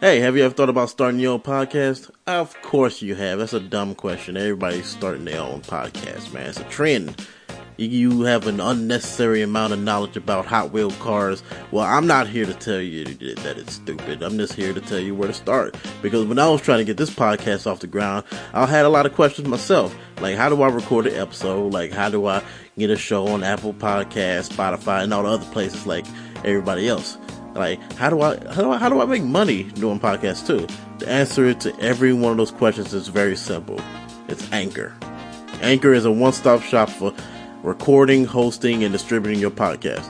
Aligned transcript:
Hey, 0.00 0.20
have 0.20 0.36
you 0.36 0.44
ever 0.44 0.54
thought 0.54 0.68
about 0.68 0.90
starting 0.90 1.18
your 1.18 1.32
own 1.32 1.40
podcast? 1.40 2.08
Of 2.28 2.54
course 2.62 3.02
you 3.02 3.16
have. 3.16 3.40
That's 3.40 3.52
a 3.52 3.58
dumb 3.58 3.96
question. 3.96 4.36
Everybody's 4.36 4.86
starting 4.86 5.24
their 5.24 5.40
own 5.40 5.60
podcast, 5.62 6.32
man. 6.32 6.50
It's 6.50 6.60
a 6.60 6.64
trend. 6.64 7.26
You 7.78 8.22
have 8.22 8.46
an 8.46 8.60
unnecessary 8.60 9.42
amount 9.42 9.72
of 9.72 9.80
knowledge 9.80 10.16
about 10.16 10.46
Hot 10.46 10.70
Wheel 10.70 10.92
cars. 10.92 11.42
Well, 11.72 11.84
I'm 11.84 12.06
not 12.06 12.28
here 12.28 12.46
to 12.46 12.54
tell 12.54 12.80
you 12.80 13.06
that 13.06 13.58
it's 13.58 13.72
stupid. 13.72 14.22
I'm 14.22 14.38
just 14.38 14.52
here 14.52 14.72
to 14.72 14.80
tell 14.80 15.00
you 15.00 15.16
where 15.16 15.26
to 15.26 15.34
start. 15.34 15.76
Because 16.00 16.26
when 16.26 16.38
I 16.38 16.48
was 16.48 16.62
trying 16.62 16.78
to 16.78 16.84
get 16.84 16.96
this 16.96 17.10
podcast 17.10 17.68
off 17.68 17.80
the 17.80 17.88
ground, 17.88 18.24
I 18.52 18.66
had 18.66 18.84
a 18.84 18.88
lot 18.88 19.04
of 19.04 19.14
questions 19.14 19.48
myself. 19.48 19.96
Like, 20.20 20.36
how 20.36 20.48
do 20.48 20.62
I 20.62 20.68
record 20.68 21.08
an 21.08 21.16
episode? 21.16 21.72
Like, 21.72 21.90
how 21.90 22.08
do 22.08 22.24
I 22.26 22.44
get 22.78 22.90
a 22.90 22.96
show 22.96 23.26
on 23.26 23.42
Apple 23.42 23.74
Podcasts, 23.74 24.52
Spotify, 24.52 25.02
and 25.02 25.12
all 25.12 25.24
the 25.24 25.30
other 25.30 25.46
places 25.46 25.88
like 25.88 26.06
everybody 26.44 26.86
else? 26.86 27.18
Like, 27.54 27.80
how 27.94 28.10
do 28.10 28.20
I 28.20 28.36
how 28.52 28.62
do 28.62 28.70
I 28.70 28.78
how 28.78 28.88
do 28.88 29.00
I 29.00 29.06
make 29.06 29.22
money 29.22 29.64
doing 29.64 29.98
podcasts 29.98 30.46
too? 30.46 30.66
The 30.98 31.08
answer 31.08 31.54
to 31.54 31.80
every 31.80 32.12
one 32.12 32.32
of 32.32 32.38
those 32.38 32.50
questions 32.50 32.94
is 32.94 33.08
very 33.08 33.36
simple. 33.36 33.80
It's 34.28 34.50
Anchor. 34.52 34.94
Anchor 35.60 35.92
is 35.92 36.04
a 36.04 36.10
one-stop 36.12 36.62
shop 36.62 36.88
for 36.88 37.12
recording, 37.62 38.24
hosting, 38.24 38.84
and 38.84 38.92
distributing 38.92 39.40
your 39.40 39.50
podcast. 39.50 40.08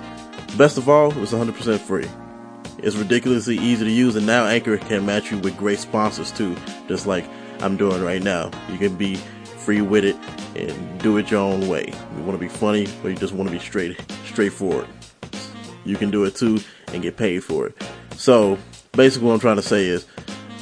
Best 0.56 0.76
of 0.76 0.88
all, 0.88 1.16
it's 1.22 1.32
100% 1.32 1.78
free. 1.78 2.06
It's 2.78 2.96
ridiculously 2.96 3.56
easy 3.58 3.84
to 3.84 3.90
use, 3.90 4.16
and 4.16 4.26
now 4.26 4.46
Anchor 4.46 4.76
can 4.76 5.06
match 5.06 5.30
you 5.30 5.38
with 5.38 5.56
great 5.56 5.78
sponsors 5.78 6.30
too, 6.32 6.56
just 6.86 7.06
like 7.06 7.24
I'm 7.60 7.76
doing 7.76 8.02
right 8.02 8.22
now. 8.22 8.50
You 8.70 8.78
can 8.78 8.96
be 8.96 9.16
free 9.16 9.80
with 9.80 10.04
it 10.04 10.16
and 10.54 11.00
do 11.00 11.16
it 11.16 11.30
your 11.30 11.40
own 11.40 11.68
way. 11.68 11.92
You 12.16 12.22
want 12.22 12.32
to 12.32 12.38
be 12.38 12.48
funny, 12.48 12.86
or 13.02 13.10
you 13.10 13.16
just 13.16 13.32
want 13.32 13.48
to 13.48 13.52
be 13.52 13.58
straight, 13.58 14.00
straightforward. 14.26 14.86
You 15.88 15.96
can 15.96 16.10
do 16.10 16.24
it 16.24 16.34
too 16.36 16.60
and 16.92 17.02
get 17.02 17.16
paid 17.16 17.42
for 17.42 17.66
it. 17.66 17.82
So 18.16 18.58
basically, 18.92 19.26
what 19.26 19.34
I'm 19.34 19.40
trying 19.40 19.56
to 19.56 19.62
say 19.62 19.86
is, 19.86 20.06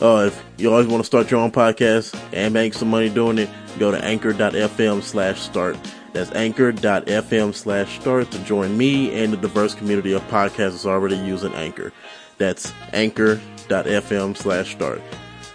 uh, 0.00 0.24
if 0.28 0.44
you 0.56 0.70
always 0.70 0.86
want 0.86 1.00
to 1.00 1.06
start 1.06 1.30
your 1.30 1.40
own 1.40 1.50
podcast 1.50 2.18
and 2.32 2.54
make 2.54 2.74
some 2.74 2.88
money 2.88 3.08
doing 3.08 3.38
it, 3.38 3.48
go 3.78 3.90
to 3.90 4.02
anchor.fm 4.04 5.02
slash 5.02 5.40
start. 5.40 5.76
That's 6.12 6.30
anchor.fm 6.32 7.54
slash 7.54 8.00
start 8.00 8.30
to 8.30 8.38
join 8.44 8.76
me 8.76 9.22
and 9.22 9.32
the 9.32 9.36
diverse 9.36 9.74
community 9.74 10.12
of 10.12 10.22
podcasters 10.28 10.86
already 10.86 11.16
using 11.16 11.52
Anchor. 11.54 11.92
That's 12.38 12.72
anchor.fm 12.92 14.36
slash 14.36 14.72
start. 14.72 15.02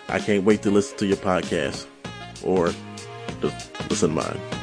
I 0.09 0.19
can't 0.19 0.43
wait 0.43 0.61
to 0.63 0.71
listen 0.71 0.97
to 0.97 1.05
your 1.05 1.17
podcast 1.17 1.87
or 2.43 2.73
listen 3.89 4.09
to 4.09 4.15
mine. 4.15 4.60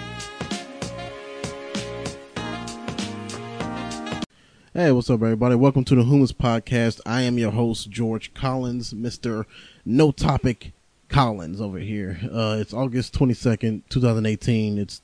Hey, 4.79 4.93
what's 4.93 5.11
up, 5.11 5.23
everybody? 5.23 5.57
Welcome 5.57 5.83
to 5.87 5.97
the 5.97 6.05
Whomst 6.05 6.35
Podcast. 6.35 7.01
I 7.05 7.23
am 7.23 7.37
your 7.37 7.51
host, 7.51 7.91
George 7.91 8.33
Collins, 8.33 8.95
Mr. 8.95 9.45
No 9.85 10.13
Topic 10.13 10.71
Collins 11.09 11.61
over 11.61 11.81
here. 11.81 12.21
Uh, 12.23 12.59
it's 12.61 12.73
August 12.73 13.13
22nd, 13.19 13.83
2018. 13.89 14.79
It's 14.79 15.03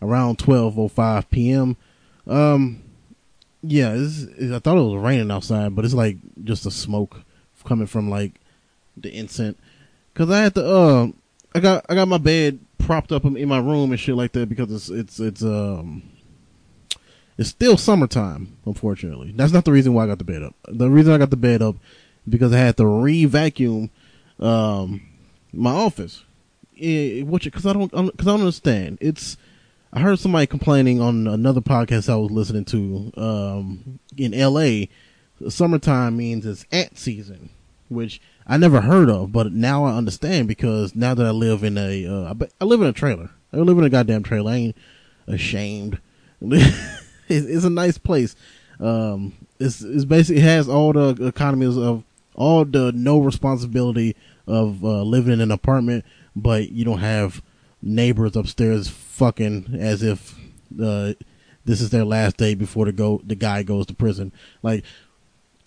around 0.00 0.38
12.05 0.38 1.28
p.m. 1.28 1.76
Um, 2.26 2.82
yeah, 3.60 3.90
I 3.90 4.58
thought 4.60 4.78
it 4.78 4.80
was 4.80 5.04
raining 5.04 5.30
outside, 5.30 5.76
but 5.76 5.84
it's 5.84 5.92
like 5.92 6.16
just 6.42 6.64
a 6.64 6.70
smoke 6.70 7.20
coming 7.66 7.86
from 7.86 8.08
like 8.08 8.40
the 8.96 9.14
incense. 9.14 9.58
Cause 10.14 10.30
I 10.30 10.40
had 10.40 10.54
to, 10.54 10.66
uh, 10.66 11.08
I 11.54 11.60
got, 11.60 11.84
I 11.86 11.96
got 11.96 12.08
my 12.08 12.16
bed 12.16 12.60
propped 12.78 13.12
up 13.12 13.26
in 13.26 13.46
my 13.46 13.58
room 13.58 13.90
and 13.90 14.00
shit 14.00 14.14
like 14.14 14.32
that 14.32 14.48
because 14.48 14.72
it's, 14.72 14.88
it's, 14.88 15.20
it's, 15.20 15.42
um, 15.42 16.02
it's 17.38 17.48
still 17.48 17.76
summertime, 17.76 18.56
unfortunately. 18.66 19.32
That's 19.34 19.52
not 19.52 19.64
the 19.64 19.72
reason 19.72 19.94
why 19.94 20.04
I 20.04 20.06
got 20.08 20.18
the 20.18 20.24
bed 20.24 20.42
up. 20.42 20.54
The 20.68 20.90
reason 20.90 21.12
I 21.12 21.18
got 21.18 21.30
the 21.30 21.36
bed 21.36 21.62
up 21.62 21.76
because 22.28 22.52
I 22.52 22.58
had 22.58 22.76
to 22.76 22.86
re-vacuum 22.86 23.90
um, 24.38 25.02
my 25.52 25.72
office. 25.72 26.24
It, 26.74 27.30
because 27.30 27.66
I 27.66 27.72
don't 27.72 27.90
because 27.90 28.26
I 28.26 28.30
don't 28.30 28.40
understand. 28.40 28.98
It's 29.00 29.36
I 29.92 30.00
heard 30.00 30.18
somebody 30.18 30.46
complaining 30.46 31.00
on 31.00 31.26
another 31.26 31.60
podcast 31.60 32.08
I 32.08 32.16
was 32.16 32.30
listening 32.30 32.64
to 32.66 33.12
um, 33.16 33.98
in 34.16 34.34
L.A. 34.34 34.88
Summertime 35.48 36.16
means 36.16 36.46
it's 36.46 36.64
ant 36.72 36.98
season, 36.98 37.50
which 37.88 38.20
I 38.46 38.56
never 38.56 38.80
heard 38.80 39.10
of, 39.10 39.32
but 39.32 39.52
now 39.52 39.84
I 39.84 39.92
understand 39.92 40.48
because 40.48 40.96
now 40.96 41.14
that 41.14 41.26
I 41.26 41.30
live 41.30 41.62
in 41.62 41.78
a 41.78 42.06
uh, 42.06 42.34
I 42.60 42.64
live 42.64 42.80
in 42.80 42.88
a 42.88 42.92
trailer. 42.92 43.30
I 43.52 43.58
live 43.58 43.78
in 43.78 43.84
a 43.84 43.90
goddamn 43.90 44.22
trailer. 44.22 44.50
I 44.50 44.56
ain't 44.56 44.76
ashamed. 45.26 46.00
it's 47.36 47.64
a 47.64 47.70
nice 47.70 47.98
place. 47.98 48.36
Um, 48.80 49.34
it's, 49.58 49.82
it's 49.82 50.04
basically 50.04 50.42
it 50.42 50.44
has 50.44 50.68
all 50.68 50.92
the 50.92 51.26
economies 51.26 51.76
of 51.76 52.02
all 52.34 52.64
the 52.64 52.92
no 52.92 53.18
responsibility 53.18 54.16
of 54.46 54.84
uh, 54.84 55.02
living 55.02 55.34
in 55.34 55.40
an 55.40 55.50
apartment, 55.50 56.04
but 56.34 56.70
you 56.70 56.84
don't 56.84 56.98
have 56.98 57.42
neighbors 57.80 58.36
upstairs 58.36 58.88
fucking 58.88 59.76
as 59.78 60.02
if 60.02 60.34
uh, 60.82 61.12
this 61.64 61.80
is 61.80 61.90
their 61.90 62.04
last 62.04 62.36
day 62.36 62.54
before 62.54 62.86
the 62.86 62.92
go 62.92 63.20
the 63.24 63.34
guy 63.34 63.62
goes 63.62 63.86
to 63.86 63.94
prison. 63.94 64.32
Like 64.62 64.84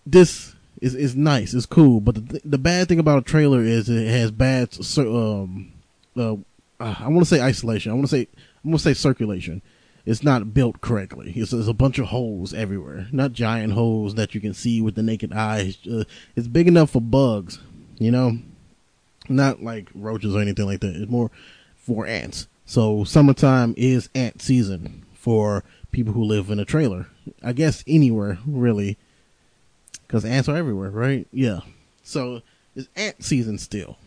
this 0.06 0.56
is 0.82 0.96
is 0.96 1.16
nice, 1.16 1.54
it's 1.54 1.66
cool, 1.66 2.02
but 2.02 2.16
the 2.16 2.22
th- 2.22 2.44
the 2.44 2.58
bad 2.58 2.88
thing 2.88 3.00
about 3.00 3.20
a 3.20 3.22
trailer 3.22 3.62
is 3.62 3.90
it 3.90 4.08
has 4.08 4.32
bad 4.32 4.78
um 4.98 5.72
uh, 6.18 6.36
I 6.80 7.08
want 7.08 7.20
to 7.20 7.26
say 7.26 7.42
isolation. 7.42 7.92
I 7.92 7.96
want 7.96 8.08
to 8.08 8.16
say 8.16 8.28
I'm 8.64 8.72
going 8.72 8.78
to 8.78 8.84
say 8.84 8.94
circulation 8.94 9.62
it's 10.06 10.24
not 10.24 10.54
built 10.54 10.82
correctly. 10.82 11.34
It's, 11.36 11.52
there's 11.52 11.68
a 11.68 11.74
bunch 11.74 11.98
of 12.00 12.08
holes 12.08 12.54
everywhere, 12.54 13.08
not 13.12 13.34
giant 13.34 13.74
holes 13.74 14.16
that 14.16 14.36
you 14.36 14.42
can 14.42 14.54
see 14.54 14.82
with 14.82 14.96
the 14.96 15.04
naked 15.04 15.34
eye. 15.34 15.74
It's, 15.84 15.88
uh, 15.88 16.04
it's 16.36 16.48
big 16.48 16.68
enough 16.68 16.92
for 16.92 17.02
bugs, 17.02 17.60
you 17.98 18.12
know, 18.12 18.38
not 19.28 19.64
like 19.64 19.90
roaches 19.96 20.36
or 20.36 20.42
anything 20.42 20.66
like 20.66 20.82
that. 20.82 20.96
It's 20.96 21.12
more 21.12 21.32
for 21.76 22.06
ants. 22.06 22.48
So 22.66 23.04
summertime 23.04 23.74
is 23.78 24.10
ant 24.16 24.42
season 24.42 25.04
for 25.14 25.64
people 25.92 26.14
who 26.14 26.24
live 26.24 26.50
in 26.50 26.60
a 26.60 26.66
trailer. 26.66 27.08
I 27.44 27.54
guess 27.54 27.84
anywhere 27.88 28.40
really, 28.46 28.98
because 30.08 30.26
ants 30.26 30.48
are 30.50 30.58
everywhere, 30.58 30.92
right? 30.92 31.28
Yeah. 31.32 31.62
So 32.04 32.42
it's 32.76 32.88
ant 32.96 33.24
season 33.24 33.58
still. 33.58 33.98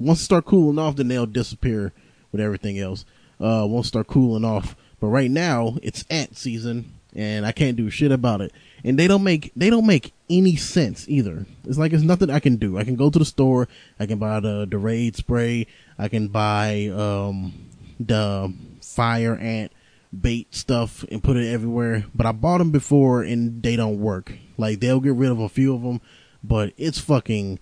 Once 0.00 0.20
it 0.20 0.24
start 0.24 0.44
cooling 0.44 0.78
off, 0.78 0.96
then 0.96 1.08
they'll 1.08 1.26
disappear 1.26 1.92
with 2.32 2.40
everything 2.40 2.78
else. 2.78 3.04
Uh, 3.40 3.64
once 3.68 3.86
start 3.86 4.06
cooling 4.06 4.44
off, 4.44 4.74
but 5.04 5.10
right 5.10 5.30
now 5.30 5.76
it's 5.82 6.06
ant 6.08 6.34
season 6.34 6.90
and 7.14 7.44
I 7.44 7.52
can't 7.52 7.76
do 7.76 7.90
shit 7.90 8.10
about 8.10 8.40
it. 8.40 8.54
And 8.82 8.98
they 8.98 9.06
don't 9.06 9.22
make 9.22 9.52
they 9.54 9.68
don't 9.68 9.84
make 9.84 10.14
any 10.30 10.56
sense 10.56 11.06
either. 11.10 11.44
It's 11.64 11.76
like 11.76 11.92
it's 11.92 12.02
nothing 12.02 12.30
I 12.30 12.40
can 12.40 12.56
do. 12.56 12.78
I 12.78 12.84
can 12.84 12.96
go 12.96 13.10
to 13.10 13.18
the 13.18 13.24
store, 13.26 13.68
I 14.00 14.06
can 14.06 14.18
buy 14.18 14.40
the 14.40 14.66
the 14.66 14.78
raid 14.78 15.14
spray, 15.14 15.66
I 15.98 16.08
can 16.08 16.28
buy 16.28 16.86
um 16.86 17.52
the 18.00 18.50
fire 18.80 19.36
ant 19.36 19.72
bait 20.18 20.54
stuff 20.54 21.04
and 21.10 21.22
put 21.22 21.36
it 21.36 21.52
everywhere. 21.52 22.06
But 22.14 22.24
I 22.24 22.32
bought 22.32 22.58
them 22.58 22.70
before 22.70 23.22
and 23.22 23.62
they 23.62 23.76
don't 23.76 24.00
work. 24.00 24.32
Like 24.56 24.80
they'll 24.80 25.00
get 25.00 25.16
rid 25.16 25.30
of 25.30 25.38
a 25.38 25.50
few 25.50 25.74
of 25.74 25.82
them, 25.82 26.00
but 26.42 26.72
it's 26.78 26.98
fucking 26.98 27.58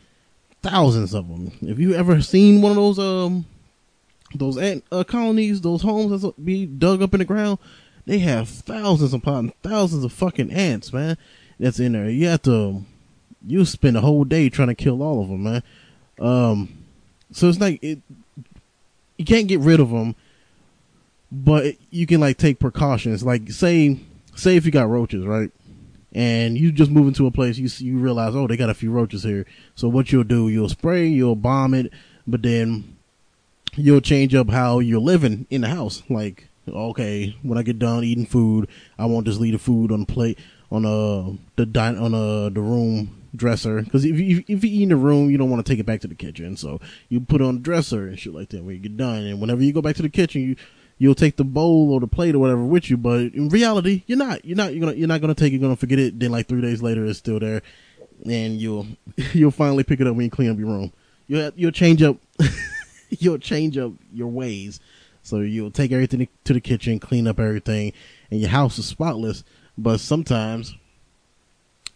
thousands 0.62 1.12
of 1.12 1.26
them. 1.26 1.50
If 1.60 1.80
you 1.80 1.92
ever 1.94 2.22
seen 2.22 2.62
one 2.62 2.70
of 2.70 2.76
those 2.76 3.00
um 3.00 3.46
those 4.34 4.58
ant 4.58 4.84
uh, 4.90 5.04
colonies, 5.04 5.60
those 5.60 5.82
homes 5.82 6.22
that 6.22 6.44
be 6.44 6.66
dug 6.66 7.02
up 7.02 7.14
in 7.14 7.18
the 7.18 7.24
ground, 7.24 7.58
they 8.06 8.18
have 8.18 8.48
thousands 8.48 9.14
upon 9.14 9.52
thousands 9.62 10.04
of 10.04 10.12
fucking 10.12 10.50
ants, 10.50 10.92
man. 10.92 11.16
That's 11.58 11.78
in 11.78 11.92
there. 11.92 12.08
You 12.08 12.28
have 12.28 12.42
to, 12.42 12.84
you 13.46 13.64
spend 13.64 13.96
a 13.96 14.00
whole 14.00 14.24
day 14.24 14.48
trying 14.48 14.68
to 14.68 14.74
kill 14.74 15.02
all 15.02 15.22
of 15.22 15.28
them, 15.28 15.44
man. 15.44 15.62
Um, 16.20 16.84
so 17.30 17.48
it's 17.48 17.60
like 17.60 17.82
it, 17.82 18.00
you 19.16 19.24
can't 19.24 19.48
get 19.48 19.60
rid 19.60 19.80
of 19.80 19.90
them, 19.90 20.16
but 21.30 21.76
you 21.90 22.06
can 22.06 22.20
like 22.20 22.38
take 22.38 22.58
precautions. 22.58 23.22
Like 23.22 23.50
say, 23.50 24.00
say 24.34 24.56
if 24.56 24.66
you 24.66 24.72
got 24.72 24.88
roaches, 24.88 25.24
right? 25.24 25.50
And 26.14 26.58
you 26.58 26.72
just 26.72 26.90
move 26.90 27.08
into 27.08 27.26
a 27.26 27.30
place, 27.30 27.56
you 27.56 27.70
you 27.78 27.98
realize, 27.98 28.34
oh, 28.34 28.46
they 28.46 28.56
got 28.56 28.68
a 28.68 28.74
few 28.74 28.90
roaches 28.90 29.22
here. 29.22 29.46
So 29.74 29.88
what 29.88 30.12
you'll 30.12 30.24
do, 30.24 30.48
you'll 30.48 30.68
spray, 30.68 31.06
you'll 31.06 31.36
bomb 31.36 31.72
it, 31.72 31.92
but 32.26 32.42
then 32.42 32.96
you'll 33.76 34.00
change 34.00 34.34
up 34.34 34.50
how 34.50 34.78
you're 34.78 35.00
living 35.00 35.46
in 35.50 35.62
the 35.62 35.68
house. 35.68 36.02
Like, 36.08 36.48
okay, 36.68 37.36
when 37.42 37.58
I 37.58 37.62
get 37.62 37.78
done 37.78 38.04
eating 38.04 38.26
food, 38.26 38.68
I 38.98 39.06
won't 39.06 39.26
just 39.26 39.40
leave 39.40 39.52
the 39.52 39.58
food 39.58 39.92
on 39.92 40.00
the 40.00 40.06
plate 40.06 40.38
on 40.70 40.86
uh 40.86 41.36
the 41.56 41.66
dine 41.66 41.98
on 41.98 42.14
uh 42.14 42.48
the 42.48 42.60
room 42.62 43.22
dresser 43.36 43.82
because 43.82 44.04
if 44.04 44.18
you 44.18 44.42
if 44.48 44.64
you 44.64 44.70
eat 44.70 44.82
in 44.84 44.88
the 44.90 44.96
room, 44.96 45.30
you 45.30 45.38
don't 45.38 45.50
want 45.50 45.64
to 45.64 45.70
take 45.70 45.78
it 45.78 45.86
back 45.86 46.00
to 46.00 46.08
the 46.08 46.14
kitchen. 46.14 46.56
So 46.56 46.80
you 47.08 47.20
put 47.20 47.42
on 47.42 47.56
the 47.56 47.60
dresser 47.60 48.08
and 48.08 48.18
shit 48.18 48.34
like 48.34 48.50
that 48.50 48.64
when 48.64 48.76
you 48.76 48.80
get 48.80 48.96
done. 48.96 49.24
And 49.24 49.40
whenever 49.40 49.62
you 49.62 49.72
go 49.72 49.82
back 49.82 49.96
to 49.96 50.02
the 50.02 50.08
kitchen, 50.08 50.42
you 50.42 50.56
you'll 50.98 51.14
take 51.14 51.36
the 51.36 51.44
bowl 51.44 51.92
or 51.92 52.00
the 52.00 52.06
plate 52.06 52.34
or 52.34 52.38
whatever 52.38 52.62
with 52.64 52.88
you. 52.88 52.96
But 52.96 53.34
in 53.34 53.48
reality, 53.48 54.04
you're 54.06 54.18
not. 54.18 54.44
You're 54.44 54.56
not. 54.56 54.72
You're 54.72 54.86
gonna. 54.86 54.96
You're 54.96 55.08
not 55.08 55.20
gonna 55.20 55.34
take 55.34 55.52
it. 55.52 55.56
You're 55.56 55.62
gonna 55.62 55.76
forget 55.76 55.98
it. 55.98 56.18
Then 56.18 56.30
like 56.30 56.48
three 56.48 56.62
days 56.62 56.82
later, 56.82 57.04
it's 57.04 57.18
still 57.18 57.40
there, 57.40 57.62
and 58.24 58.60
you'll 58.60 58.86
you'll 59.32 59.50
finally 59.50 59.84
pick 59.84 60.00
it 60.00 60.06
up 60.06 60.14
when 60.14 60.24
you 60.24 60.30
clean 60.30 60.50
up 60.50 60.58
your 60.58 60.68
room. 60.68 60.92
You'll 61.26 61.50
you'll 61.56 61.72
change 61.72 62.02
up. 62.02 62.16
you'll 63.20 63.38
change 63.38 63.76
up 63.78 63.92
your 64.12 64.28
ways. 64.28 64.80
So 65.22 65.38
you'll 65.38 65.70
take 65.70 65.92
everything 65.92 66.26
to 66.44 66.52
the 66.52 66.60
kitchen, 66.60 66.98
clean 66.98 67.28
up 67.28 67.38
everything, 67.38 67.92
and 68.30 68.40
your 68.40 68.50
house 68.50 68.78
is 68.78 68.86
spotless. 68.86 69.44
But 69.78 70.00
sometimes 70.00 70.74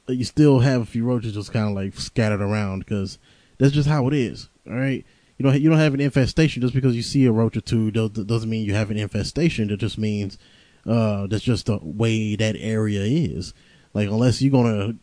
you 0.09 0.25
still 0.25 0.61
have 0.61 0.83
a 0.83 0.87
few 0.87 1.05
roaches 1.05 1.35
just 1.35 1.53
kind 1.53 1.69
of 1.69 1.75
like 1.75 1.99
scattered 1.99 2.41
around 2.41 2.81
because 2.81 3.19
That's 3.59 3.73
just 3.73 3.89
how 3.89 4.07
it 4.07 4.15
is. 4.15 4.49
All 4.69 4.77
right. 4.77 5.05
You 5.39 5.45
don't 5.45 5.61
you 5.61 5.69
don't 5.69 5.79
have 5.79 5.95
an 5.95 6.01
infestation 6.01 6.63
just 6.63 6.75
because 6.75 6.97
you 6.97 7.03
see 7.03 7.27
a 7.27 7.33
roach 7.33 7.57
or 7.57 7.61
two 7.61 7.91
doesn't 7.91 8.49
mean 8.49 8.65
you 8.65 8.75
have 8.75 8.91
an 8.91 8.97
infestation. 8.97 9.71
It 9.71 9.79
just 9.79 9.99
means 9.99 10.39
uh, 10.87 11.27
that's 11.27 11.45
just 11.45 11.67
the 11.67 11.79
way 11.83 12.37
that 12.37 12.57
area 12.59 13.03
is. 13.03 13.53
Like 13.93 14.09
unless 14.09 14.41
you're 14.41 14.53
gonna 14.53 14.95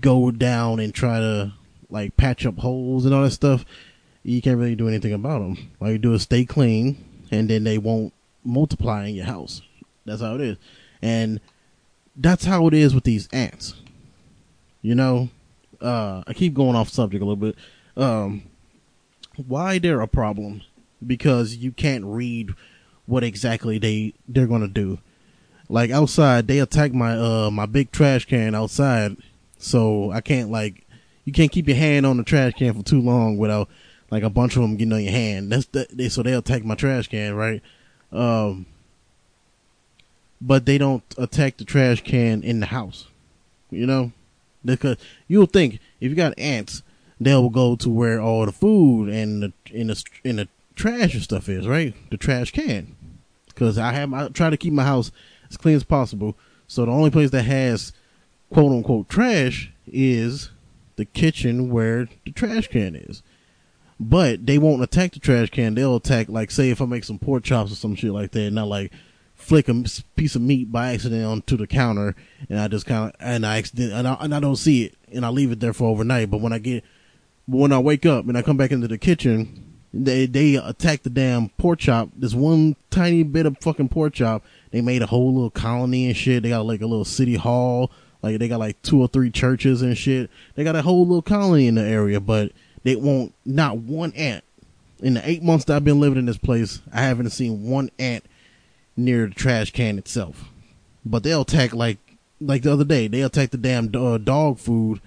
go 0.00 0.30
down 0.30 0.78
and 0.78 0.94
try 0.94 1.18
to 1.18 1.52
like 1.90 2.16
patch 2.16 2.44
up 2.46 2.58
holes 2.58 3.04
and 3.04 3.14
all 3.14 3.22
that 3.22 3.30
stuff, 3.30 3.64
you 4.26 4.42
can't 4.42 4.58
really 4.58 4.74
do 4.74 4.88
anything 4.88 5.12
about 5.12 5.38
them. 5.38 5.70
All 5.80 5.90
you 5.90 5.98
do 5.98 6.12
is 6.14 6.22
stay 6.22 6.44
clean, 6.44 6.96
and 7.30 7.48
then 7.48 7.62
they 7.62 7.78
won't 7.78 8.12
multiply 8.44 9.06
in 9.06 9.14
your 9.14 9.24
house. 9.24 9.62
That's 10.04 10.20
how 10.20 10.34
it 10.34 10.40
is, 10.40 10.56
and 11.00 11.40
that's 12.16 12.44
how 12.44 12.66
it 12.66 12.74
is 12.74 12.94
with 12.94 13.04
these 13.04 13.28
ants. 13.32 13.74
You 14.82 14.96
know, 14.96 15.28
uh, 15.80 16.24
I 16.26 16.32
keep 16.32 16.54
going 16.54 16.74
off 16.74 16.88
subject 16.88 17.22
a 17.22 17.24
little 17.24 17.36
bit. 17.36 17.56
Um, 17.96 18.42
why 19.46 19.78
they're 19.78 20.00
a 20.00 20.08
problem? 20.08 20.62
Because 21.06 21.56
you 21.56 21.70
can't 21.70 22.04
read 22.04 22.50
what 23.06 23.22
exactly 23.22 23.78
they 23.78 24.12
they're 24.26 24.48
gonna 24.48 24.66
do. 24.66 24.98
Like 25.68 25.90
outside, 25.90 26.48
they 26.48 26.58
attack 26.58 26.92
my 26.92 27.16
uh 27.16 27.50
my 27.52 27.66
big 27.66 27.92
trash 27.92 28.24
can 28.24 28.56
outside, 28.56 29.16
so 29.58 30.10
I 30.10 30.20
can't 30.20 30.50
like 30.50 30.84
you 31.24 31.32
can't 31.32 31.52
keep 31.52 31.68
your 31.68 31.76
hand 31.76 32.06
on 32.06 32.16
the 32.16 32.24
trash 32.24 32.54
can 32.54 32.74
for 32.74 32.82
too 32.82 33.00
long 33.00 33.36
without 33.36 33.68
like 34.10 34.22
a 34.22 34.30
bunch 34.30 34.56
of 34.56 34.62
them 34.62 34.76
getting 34.76 34.92
on 34.92 35.02
your 35.02 35.12
hand. 35.12 35.50
That's 35.50 35.66
the, 35.66 35.86
they 35.92 36.08
so 36.08 36.22
they'll 36.22 36.38
attack 36.38 36.64
my 36.64 36.74
trash 36.74 37.08
can, 37.08 37.34
right? 37.34 37.62
Um, 38.12 38.66
but 40.40 40.66
they 40.66 40.78
don't 40.78 41.02
attack 41.18 41.56
the 41.56 41.64
trash 41.64 42.02
can 42.02 42.42
in 42.42 42.60
the 42.60 42.66
house, 42.66 43.08
you 43.70 43.86
know, 43.86 44.12
because 44.64 44.96
you'll 45.28 45.46
think 45.46 45.80
if 46.00 46.10
you 46.10 46.14
got 46.14 46.38
ants, 46.38 46.82
they'll 47.20 47.48
go 47.48 47.76
to 47.76 47.88
where 47.88 48.20
all 48.20 48.46
the 48.46 48.52
food 48.52 49.08
and 49.08 49.42
the 49.42 49.52
in 49.70 49.88
the 49.88 50.04
in 50.24 50.36
the 50.36 50.48
trash 50.74 51.14
and 51.14 51.22
stuff 51.22 51.48
is, 51.48 51.66
right? 51.66 51.94
The 52.10 52.16
trash 52.16 52.52
can, 52.52 52.94
because 53.48 53.78
I 53.78 53.92
have 53.92 54.12
I 54.12 54.28
try 54.28 54.50
to 54.50 54.56
keep 54.56 54.72
my 54.72 54.84
house 54.84 55.10
as 55.50 55.56
clean 55.56 55.76
as 55.76 55.84
possible. 55.84 56.36
So 56.68 56.84
the 56.84 56.92
only 56.92 57.10
place 57.10 57.30
that 57.30 57.44
has 57.44 57.92
quote 58.50 58.72
unquote 58.72 59.08
trash 59.08 59.72
is 59.86 60.50
the 60.96 61.04
kitchen 61.04 61.70
where 61.70 62.08
the 62.24 62.32
trash 62.32 62.68
can 62.68 62.94
is. 62.94 63.22
But 63.98 64.46
they 64.46 64.58
won't 64.58 64.82
attack 64.82 65.12
the 65.12 65.20
trash 65.20 65.50
can. 65.50 65.74
They'll 65.74 65.96
attack, 65.96 66.28
like, 66.28 66.50
say, 66.50 66.70
if 66.70 66.82
I 66.82 66.84
make 66.84 67.04
some 67.04 67.18
pork 67.18 67.44
chops 67.44 67.72
or 67.72 67.76
some 67.76 67.94
shit 67.94 68.12
like 68.12 68.32
that, 68.32 68.46
and 68.46 68.60
I 68.60 68.62
like 68.62 68.92
flick 69.34 69.68
a 69.68 69.84
piece 70.16 70.34
of 70.34 70.42
meat 70.42 70.72
by 70.72 70.92
accident 70.92 71.24
onto 71.24 71.56
the 71.56 71.66
counter, 71.66 72.14
and 72.50 72.58
I 72.58 72.68
just 72.68 72.86
kind 72.86 73.10
of 73.10 73.16
and 73.20 73.46
I 73.46 73.58
accident 73.58 73.92
and 73.92 74.06
I, 74.06 74.16
and 74.20 74.34
I 74.34 74.40
don't 74.40 74.56
see 74.56 74.84
it, 74.84 74.94
and 75.12 75.24
I 75.24 75.30
leave 75.30 75.50
it 75.50 75.60
there 75.60 75.72
for 75.72 75.88
overnight. 75.88 76.30
But 76.30 76.40
when 76.40 76.52
I 76.52 76.58
get, 76.58 76.84
but 77.48 77.56
when 77.58 77.72
I 77.72 77.78
wake 77.78 78.04
up 78.04 78.28
and 78.28 78.36
I 78.36 78.42
come 78.42 78.56
back 78.56 78.70
into 78.70 78.88
the 78.88 78.98
kitchen, 78.98 79.78
they 79.94 80.26
they 80.26 80.56
attack 80.56 81.02
the 81.02 81.10
damn 81.10 81.48
pork 81.50 81.78
chop. 81.78 82.10
This 82.16 82.34
one 82.34 82.76
tiny 82.90 83.22
bit 83.22 83.46
of 83.46 83.56
fucking 83.58 83.88
pork 83.88 84.12
chop. 84.14 84.44
They 84.72 84.82
made 84.82 85.00
a 85.00 85.06
whole 85.06 85.32
little 85.32 85.50
colony 85.50 86.06
and 86.06 86.16
shit. 86.16 86.42
They 86.42 86.50
got 86.50 86.66
like 86.66 86.82
a 86.82 86.86
little 86.86 87.04
city 87.04 87.36
hall 87.36 87.90
like 88.22 88.38
they 88.38 88.48
got 88.48 88.58
like 88.58 88.80
two 88.82 89.00
or 89.00 89.08
three 89.08 89.30
churches 89.30 89.82
and 89.82 89.96
shit. 89.96 90.30
They 90.54 90.64
got 90.64 90.74
a 90.74 90.82
whole 90.82 91.06
little 91.06 91.22
colony 91.22 91.68
in 91.68 91.76
the 91.76 91.82
area, 91.82 92.20
but 92.20 92.52
they 92.86 92.94
won't 92.94 93.34
not 93.44 93.78
one 93.78 94.12
ant. 94.12 94.44
In 95.00 95.14
the 95.14 95.28
eight 95.28 95.42
months 95.42 95.64
that 95.64 95.74
I've 95.74 95.84
been 95.84 95.98
living 95.98 96.20
in 96.20 96.26
this 96.26 96.38
place, 96.38 96.80
I 96.92 97.02
haven't 97.02 97.30
seen 97.30 97.68
one 97.68 97.90
ant 97.98 98.24
near 98.96 99.26
the 99.26 99.34
trash 99.34 99.72
can 99.72 99.98
itself. 99.98 100.44
But 101.04 101.24
they'll 101.24 101.40
attack 101.40 101.74
like 101.74 101.98
like 102.40 102.62
the 102.62 102.72
other 102.72 102.84
day. 102.84 103.08
They 103.08 103.22
attacked 103.22 103.50
the 103.50 103.58
damn 103.58 103.90
uh, 103.92 104.18
dog 104.18 104.60
food 104.60 105.00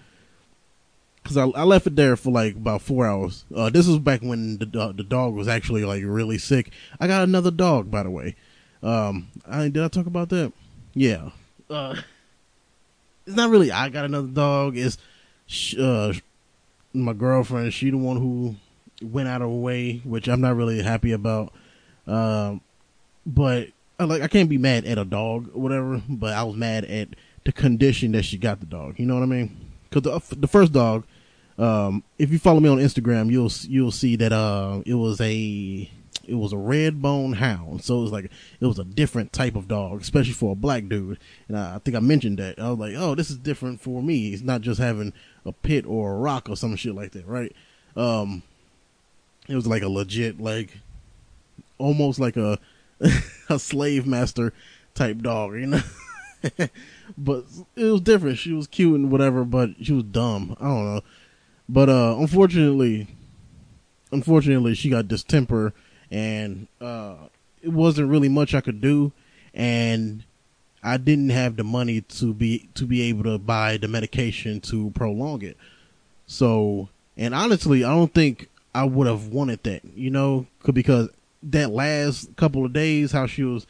because 1.24 1.38
I, 1.38 1.46
I, 1.46 1.64
left 1.64 1.88
it 1.88 1.96
there 1.96 2.18
for 2.18 2.32
like 2.32 2.58
about 2.58 2.82
four 2.82 3.08
hours. 3.08 3.46
Uh, 3.56 3.70
this 3.70 3.88
was 3.88 4.00
back 4.00 4.20
when 4.20 4.58
the 4.58 4.80
uh, 4.80 4.92
the 4.92 5.04
dog 5.04 5.34
was 5.34 5.48
actually 5.48 5.86
like 5.86 6.04
really 6.06 6.38
sick. 6.38 6.72
I 7.00 7.08
got 7.08 7.24
another 7.24 7.50
dog, 7.50 7.90
by 7.90 8.04
the 8.04 8.12
way. 8.12 8.36
Um, 8.84 9.30
I 9.48 9.70
did 9.70 9.84
I 9.84 9.88
talk 9.88 10.06
about 10.06 10.28
that? 10.30 10.52
Yeah. 10.94 11.30
Uh, 11.70 11.96
it's 13.26 13.38
not 13.38 13.50
really 13.50 13.72
I 13.72 13.88
got 13.88 14.04
another 14.04 14.28
dog. 14.28 14.76
It's 14.76 14.98
uh, 15.80 16.14
my 16.94 17.14
girlfriend. 17.14 17.74
She 17.74 17.90
the 17.90 17.98
one 17.98 18.18
who 18.18 18.56
went 19.02 19.28
out 19.28 19.42
of 19.42 19.50
her 19.50 19.56
way, 19.56 20.02
which 20.04 20.28
I'm 20.28 20.42
not 20.42 20.56
really 20.56 20.82
happy 20.82 21.12
about. 21.12 21.54
Um, 22.08 22.62
but 23.26 23.70
I 24.00 24.06
like 24.06 24.22
I 24.22 24.28
can't 24.28 24.50
be 24.50 24.58
mad 24.58 24.86
at 24.86 24.98
a 24.98 25.06
dog 25.06 25.50
or 25.54 25.62
whatever. 25.62 26.02
But 26.10 26.34
I 26.34 26.44
was 26.44 26.56
mad 26.56 26.86
at 26.86 27.10
the 27.46 27.52
condition 27.52 28.12
that 28.14 28.24
she 28.24 28.38
got 28.38 28.60
the 28.60 28.66
dog. 28.66 29.00
You 29.00 29.06
know 29.06 29.16
what 29.16 29.24
I 29.24 29.28
mean? 29.28 29.72
Because 29.90 30.04
the 30.30 30.36
the 30.36 30.48
first 30.48 30.72
dog, 30.72 31.04
um, 31.58 32.04
if 32.18 32.32
you 32.32 32.40
follow 32.40 32.60
me 32.60 32.70
on 32.70 32.78
Instagram, 32.78 33.32
you'll 33.32 33.52
you'll 33.68 33.92
see 33.92 34.16
that 34.18 34.32
uh, 34.32 34.82
it 34.86 34.96
was 34.96 35.20
a 35.22 35.90
it 36.28 36.36
was 36.36 36.54
a 36.54 36.58
red 36.58 37.02
bone 37.02 37.34
hound. 37.34 37.84
So 37.84 38.00
it 38.00 38.02
was 38.04 38.12
like 38.12 38.32
it 38.60 38.66
was 38.66 38.80
a 38.80 38.84
different 38.84 39.34
type 39.34 39.56
of 39.56 39.68
dog, 39.68 40.02
especially 40.02 40.34
for 40.34 40.52
a 40.52 40.56
black 40.56 40.88
dude. 40.88 41.20
And 41.48 41.58
I, 41.58 41.76
I 41.76 41.80
think 41.80 41.98
I 41.98 42.00
mentioned 42.00 42.38
that. 42.40 42.60
I 42.60 42.70
was 42.70 42.80
like, 42.80 42.94
oh, 42.96 43.16
this 43.16 43.30
is 43.30 43.38
different 43.38 43.82
for 43.82 44.02
me. 44.02 44.34
It's 44.34 44.44
not 44.44 44.62
just 44.62 44.80
having 44.80 45.14
a 45.46 45.52
pit 45.52 45.86
or 45.88 46.14
a 46.14 46.18
rock 46.18 46.50
or 46.50 46.56
some 46.56 46.76
shit 46.76 46.96
like 46.96 47.12
that, 47.12 47.28
right? 47.28 47.56
Um, 47.96 48.44
it 49.48 49.56
was 49.56 49.68
like 49.68 49.82
a 49.82 49.90
legit, 49.90 50.40
like 50.40 50.78
almost 51.78 52.20
like 52.20 52.38
a 52.38 52.60
a 53.50 53.58
slave 53.58 54.06
master 54.06 54.54
type 54.94 55.20
dog, 55.20 55.54
you 55.54 55.68
know. 55.68 55.82
but 57.18 57.46
it 57.76 57.86
was 57.86 58.02
different. 58.02 58.38
She 58.38 58.54
was 58.54 58.68
cute 58.68 58.96
and 58.96 59.12
whatever, 59.12 59.44
but 59.44 59.72
she 59.82 59.94
was 59.94 60.04
dumb. 60.04 60.56
I 60.60 60.66
don't 60.66 60.96
know. 60.96 61.02
But 61.68 61.90
uh 61.90 62.16
unfortunately, 62.20 63.08
unfortunately, 64.12 64.76
she 64.76 64.90
got 64.90 65.08
distemper 65.08 65.74
and 66.12 66.68
uh, 66.82 67.16
it 67.62 67.70
wasn't 67.70 68.10
really 68.10 68.30
much 68.30 68.54
I 68.54 68.62
could 68.62 68.82
do, 68.82 69.12
and 69.54 70.24
I 70.84 70.98
didn't 70.98 71.30
have 71.30 71.56
the 71.56 71.64
money 71.64 72.02
to 72.02 72.34
be 72.34 72.70
to 72.76 72.86
be 72.86 73.02
able 73.04 73.24
to 73.24 73.38
buy 73.38 73.78
the 73.78 73.88
medication 73.88 74.62
to 74.62 74.92
prolong 74.92 75.42
it. 75.44 75.58
So, 76.28 76.90
and 77.18 77.34
honestly, 77.34 77.84
I 77.84 77.90
don't 77.90 78.14
think 78.14 78.50
I 78.74 78.84
would 78.86 79.08
have 79.08 79.28
wanted 79.28 79.64
that, 79.64 79.82
you 79.96 80.10
know, 80.10 80.46
because 80.72 81.10
that 81.44 81.72
last 81.72 82.36
couple 82.36 82.66
of 82.66 82.74
days, 82.74 83.12
how 83.12 83.26
she 83.26 83.44
was 83.44 83.66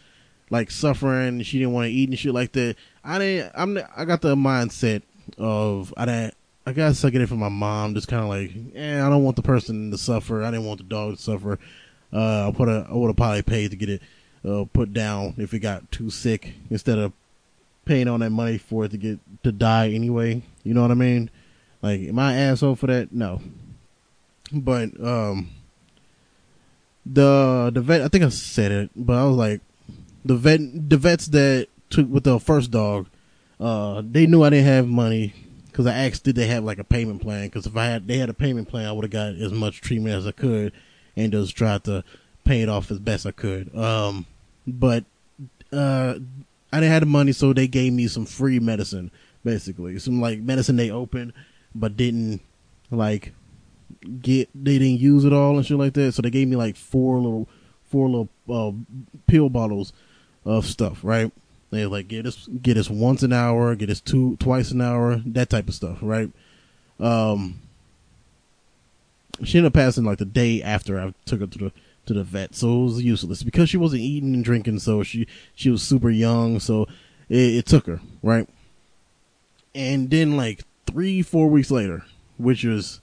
like 0.49 0.71
suffering, 0.71 1.41
she 1.43 1.59
didn't 1.59 1.73
want 1.73 1.85
to 1.85 1.91
eat 1.91 2.09
and 2.09 2.19
shit 2.19 2.33
like 2.33 2.51
that. 2.53 2.75
I 3.03 3.19
didn't. 3.19 3.51
I'm. 3.55 3.79
I 3.95 4.05
got 4.05 4.21
the 4.21 4.35
mindset 4.35 5.01
of 5.37 5.93
I 5.97 6.05
didn't. 6.05 6.33
I 6.65 6.73
guess 6.73 7.03
I 7.03 7.09
get 7.09 7.21
it 7.21 7.29
from 7.29 7.39
my 7.39 7.49
mom, 7.49 7.95
just 7.95 8.07
kind 8.07 8.21
of 8.21 8.29
like, 8.29 8.51
eh, 8.75 9.03
I 9.03 9.09
don't 9.09 9.23
want 9.23 9.37
the 9.37 9.41
person 9.41 9.89
to 9.89 9.97
suffer. 9.97 10.43
I 10.43 10.51
didn't 10.51 10.67
want 10.67 10.77
the 10.79 10.83
dog 10.83 11.15
to 11.15 11.21
suffer. 11.21 11.57
Uh, 12.11 12.49
I 12.49 12.51
put 12.51 12.67
a, 12.67 12.87
I 12.89 12.93
would 12.93 13.07
have 13.07 13.17
probably 13.17 13.41
paid 13.43 13.71
to 13.71 13.77
get 13.77 13.89
it 13.89 14.01
uh, 14.47 14.65
put 14.71 14.93
down 14.93 15.35
if 15.37 15.53
it 15.53 15.59
got 15.59 15.91
too 15.91 16.09
sick 16.09 16.53
instead 16.69 16.97
of 16.97 17.13
paying 17.85 18.07
on 18.07 18.19
that 18.21 18.29
money 18.29 18.57
for 18.57 18.85
it 18.85 18.91
to 18.91 18.97
get 18.97 19.19
to 19.43 19.51
die 19.51 19.89
anyway. 19.89 20.41
You 20.63 20.73
know 20.73 20.81
what 20.81 20.91
I 20.91 20.95
mean? 20.95 21.29
Like, 21.81 22.01
am 22.01 22.19
I 22.19 22.35
asshole 22.35 22.75
for 22.75 22.87
that? 22.87 23.11
No. 23.11 23.41
But 24.51 24.99
um, 25.03 25.49
the 27.05 27.71
the 27.73 27.81
vet, 27.81 28.01
I 28.01 28.07
think 28.07 28.23
I 28.23 28.29
said 28.29 28.71
it, 28.71 28.89
but 28.95 29.13
I 29.13 29.25
was 29.25 29.35
like, 29.35 29.61
the 30.25 30.35
vet, 30.35 30.59
the 30.89 30.97
vets 30.97 31.27
that 31.27 31.67
took 31.89 32.09
with 32.09 32.23
the 32.23 32.39
first 32.39 32.71
dog, 32.71 33.07
uh, 33.59 34.01
they 34.05 34.25
knew 34.25 34.43
I 34.43 34.49
didn't 34.49 34.65
have 34.65 34.87
money 34.87 35.33
because 35.67 35.85
I 35.85 35.93
asked, 35.93 36.23
did 36.23 36.35
they 36.35 36.47
have 36.47 36.63
like 36.63 36.79
a 36.79 36.83
payment 36.83 37.21
plan? 37.21 37.45
Because 37.45 37.67
if 37.67 37.77
I 37.77 37.85
had, 37.85 38.07
they 38.07 38.17
had 38.17 38.29
a 38.29 38.33
payment 38.33 38.67
plan, 38.67 38.87
I 38.87 38.91
would 38.91 39.05
have 39.05 39.11
got 39.11 39.35
as 39.35 39.51
much 39.53 39.81
treatment 39.81 40.15
as 40.15 40.27
I 40.27 40.31
could 40.31 40.73
and 41.15 41.31
just 41.31 41.55
tried 41.55 41.83
to 41.85 42.03
pay 42.45 42.61
it 42.61 42.69
off 42.69 42.91
as 42.91 42.99
best 42.99 43.25
I 43.25 43.31
could. 43.31 43.75
Um, 43.75 44.25
but 44.67 45.03
uh, 45.71 46.15
I 46.71 46.79
didn't 46.79 46.91
have 46.91 47.01
the 47.01 47.07
money, 47.07 47.31
so 47.31 47.53
they 47.53 47.67
gave 47.67 47.93
me 47.93 48.07
some 48.07 48.25
free 48.25 48.59
medicine, 48.59 49.11
basically 49.43 49.99
some 49.99 50.21
like 50.21 50.39
medicine 50.39 50.75
they 50.75 50.91
opened 50.91 51.33
but 51.75 51.97
didn't 51.97 52.41
like 52.91 53.33
get 54.21 54.49
they 54.55 54.77
didn't 54.77 54.99
use 54.99 55.25
it 55.25 55.33
all 55.33 55.57
and 55.57 55.65
shit 55.65 55.77
like 55.77 55.93
that. 55.93 56.13
So 56.13 56.21
they 56.21 56.29
gave 56.29 56.47
me 56.47 56.55
like 56.55 56.75
four 56.75 57.17
little 57.19 57.47
four 57.83 58.09
little 58.09 58.29
uh, 58.49 58.71
pill 59.27 59.49
bottles 59.49 59.93
of 60.45 60.65
stuff, 60.65 60.99
right? 61.03 61.31
They 61.71 61.85
like 61.85 62.07
get 62.07 62.25
us 62.25 62.47
get 62.61 62.77
us 62.77 62.89
once 62.89 63.23
an 63.23 63.33
hour, 63.33 63.75
get 63.75 63.89
us 63.89 64.01
two 64.01 64.37
twice 64.37 64.71
an 64.71 64.81
hour, 64.81 65.21
that 65.25 65.49
type 65.49 65.67
of 65.67 65.75
stuff, 65.75 65.99
right? 66.01 66.31
Um, 66.99 67.61
she 69.43 69.57
ended 69.57 69.69
up 69.69 69.73
passing 69.73 70.03
like 70.03 70.17
the 70.17 70.25
day 70.25 70.61
after 70.61 70.99
I 70.99 71.13
took 71.25 71.41
her 71.41 71.47
to 71.47 71.57
the 71.57 71.71
to 72.05 72.13
the 72.13 72.23
vet, 72.23 72.55
so 72.55 72.81
it 72.81 72.83
was 72.83 73.03
useless 73.03 73.43
because 73.43 73.69
she 73.69 73.77
wasn't 73.77 74.01
eating 74.01 74.33
and 74.33 74.43
drinking. 74.43 74.79
So 74.79 75.03
she 75.03 75.27
she 75.55 75.69
was 75.69 75.83
super 75.83 76.09
young, 76.09 76.59
so 76.59 76.83
it, 77.29 77.55
it 77.55 77.65
took 77.65 77.87
her 77.87 78.01
right. 78.23 78.47
And 79.75 80.09
then 80.09 80.35
like 80.35 80.63
three 80.87 81.21
four 81.21 81.47
weeks 81.47 81.71
later, 81.71 82.03
which 82.37 82.63
was 82.63 83.01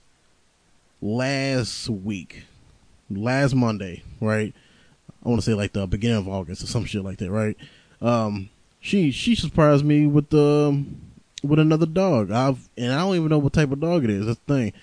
last 1.01 1.89
week, 1.89 2.43
last 3.09 3.55
Monday, 3.55 4.03
right? 4.19 4.53
I 5.25 5.29
want 5.29 5.41
to 5.41 5.45
say 5.45 5.53
like 5.53 5.73
the 5.73 5.87
beginning 5.87 6.17
of 6.17 6.27
August 6.27 6.63
or 6.63 6.67
some 6.67 6.85
shit 6.85 7.03
like 7.03 7.17
that, 7.19 7.31
right? 7.31 7.57
Um, 8.01 8.49
she 8.79 9.11
she 9.11 9.35
surprised 9.35 9.85
me 9.85 10.07
with 10.07 10.29
the 10.29 10.67
um, 10.69 11.01
with 11.43 11.59
another 11.59 11.85
dog. 11.85 12.31
I've 12.31 12.69
and 12.77 12.93
I 12.93 12.99
don't 12.99 13.15
even 13.15 13.29
know 13.29 13.37
what 13.37 13.53
type 13.53 13.71
of 13.71 13.79
dog 13.79 14.03
it 14.03 14.09
is. 14.09 14.25
That's 14.25 14.39
the 14.45 14.53
thing. 14.53 14.73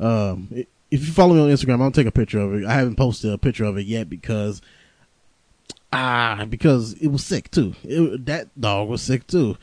Um, 0.00 0.66
if 0.92 1.06
you 1.06 1.12
follow 1.14 1.34
me 1.34 1.40
on 1.40 1.48
Instagram, 1.48 1.80
I'll 1.80 1.90
take 1.90 2.06
a 2.06 2.12
picture 2.12 2.38
of 2.38 2.52
it. 2.52 2.66
I 2.66 2.74
haven't 2.74 2.96
posted 2.96 3.32
a 3.32 3.38
picture 3.38 3.64
of 3.64 3.78
it 3.78 3.86
yet 3.86 4.10
because 4.10 4.60
ah 5.90 6.44
because 6.48 6.92
it 6.94 7.08
was 7.08 7.24
sick 7.24 7.50
too. 7.50 7.74
It, 7.82 8.26
that 8.26 8.60
dog 8.60 8.90
was 8.90 9.00
sick 9.00 9.26
too. 9.26 9.56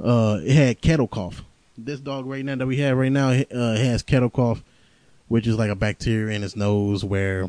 Uh, 0.00 0.40
it 0.44 0.54
had 0.54 0.82
kennel 0.82 1.08
cough. 1.08 1.42
This 1.78 2.00
dog 2.00 2.26
right 2.26 2.44
now 2.44 2.56
that 2.56 2.66
we 2.66 2.76
have 2.78 2.98
right 2.98 3.10
now 3.10 3.30
uh, 3.30 3.76
has 3.76 4.02
kennel 4.02 4.28
cough, 4.28 4.62
which 5.28 5.46
is 5.46 5.56
like 5.56 5.70
a 5.70 5.74
bacteria 5.74 6.36
in 6.36 6.44
its 6.44 6.54
nose 6.54 7.02
where 7.02 7.48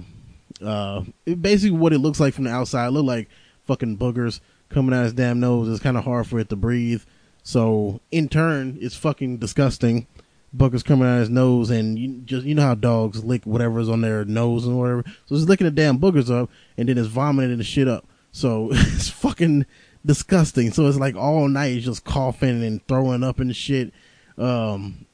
uh, 0.66 1.04
it 1.26 1.42
basically 1.42 1.78
what 1.78 1.92
it 1.92 2.00
looks 2.00 2.22
like 2.22 2.34
from 2.34 2.46
the 2.46 2.52
outside. 2.52 2.88
It 2.88 2.92
look 2.92 3.06
like 3.06 3.28
fucking 3.66 3.98
boogers 3.98 4.40
coming 4.70 4.96
out 4.96 5.04
his 5.04 5.14
damn 5.14 5.42
nose. 5.42 5.68
It's 5.68 5.84
kind 5.84 5.98
of 5.98 6.06
hard 6.06 6.26
for 6.26 6.40
it 6.40 6.48
to 6.50 6.56
breathe. 6.56 7.04
So 7.44 8.00
in 8.12 8.30
turn, 8.30 8.78
it's 8.80 8.96
fucking 8.96 9.40
disgusting. 9.40 10.08
Boogers 10.56 10.86
coming 10.86 11.08
out 11.08 11.20
his 11.20 11.30
nose, 11.30 11.70
and 11.70 11.98
you 11.98 12.22
just 12.26 12.46
you 12.46 12.56
know 12.56 12.62
how 12.62 12.76
dogs 12.76 13.24
lick 13.24 13.44
whatever's 13.44 13.90
on 13.90 14.02
their 14.02 14.26
nose 14.26 14.66
and 14.66 14.78
whatever. 14.78 15.04
So 15.26 15.36
he's 15.36 15.50
licking 15.50 15.66
the 15.66 15.72
damn 15.72 16.00
boogers 16.00 16.30
up, 16.30 16.50
and 16.78 16.88
then 16.88 16.98
it's 16.98 17.08
vomiting 17.08 17.58
the 17.58 17.64
shit 17.64 17.88
up. 17.88 18.06
So 18.32 18.70
it's 18.72 19.10
fucking 19.10 19.66
disgusting. 20.06 20.72
So 20.72 20.88
it's 20.88 20.98
like 20.98 21.16
all 21.16 21.48
night, 21.48 21.74
he's 21.74 21.86
just 21.86 22.06
coughing 22.06 22.64
and 22.64 22.86
throwing 22.88 23.24
up 23.24 23.40
and 23.40 23.56
shit. 23.56 23.94
Um, 24.38 25.06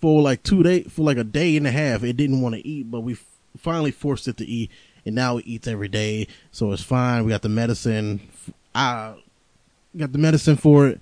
for 0.00 0.20
like 0.20 0.42
two 0.42 0.62
days, 0.62 0.86
for 0.90 1.02
like 1.02 1.16
a 1.16 1.24
day 1.24 1.56
and 1.56 1.66
a 1.66 1.70
half, 1.70 2.02
it 2.04 2.16
didn't 2.16 2.42
want 2.42 2.54
to 2.54 2.66
eat, 2.66 2.90
but 2.90 3.00
we 3.00 3.16
finally 3.56 3.90
forced 3.90 4.28
it 4.28 4.36
to 4.36 4.44
eat, 4.44 4.70
and 5.06 5.14
now 5.14 5.38
it 5.38 5.46
eats 5.46 5.66
every 5.66 5.88
day, 5.88 6.28
so 6.50 6.72
it's 6.72 6.82
fine. 6.82 7.24
We 7.24 7.30
got 7.30 7.42
the 7.42 7.48
medicine. 7.48 8.20
I 8.74 9.14
got 9.96 10.12
the 10.12 10.18
medicine 10.18 10.56
for 10.56 10.88
it, 10.88 11.00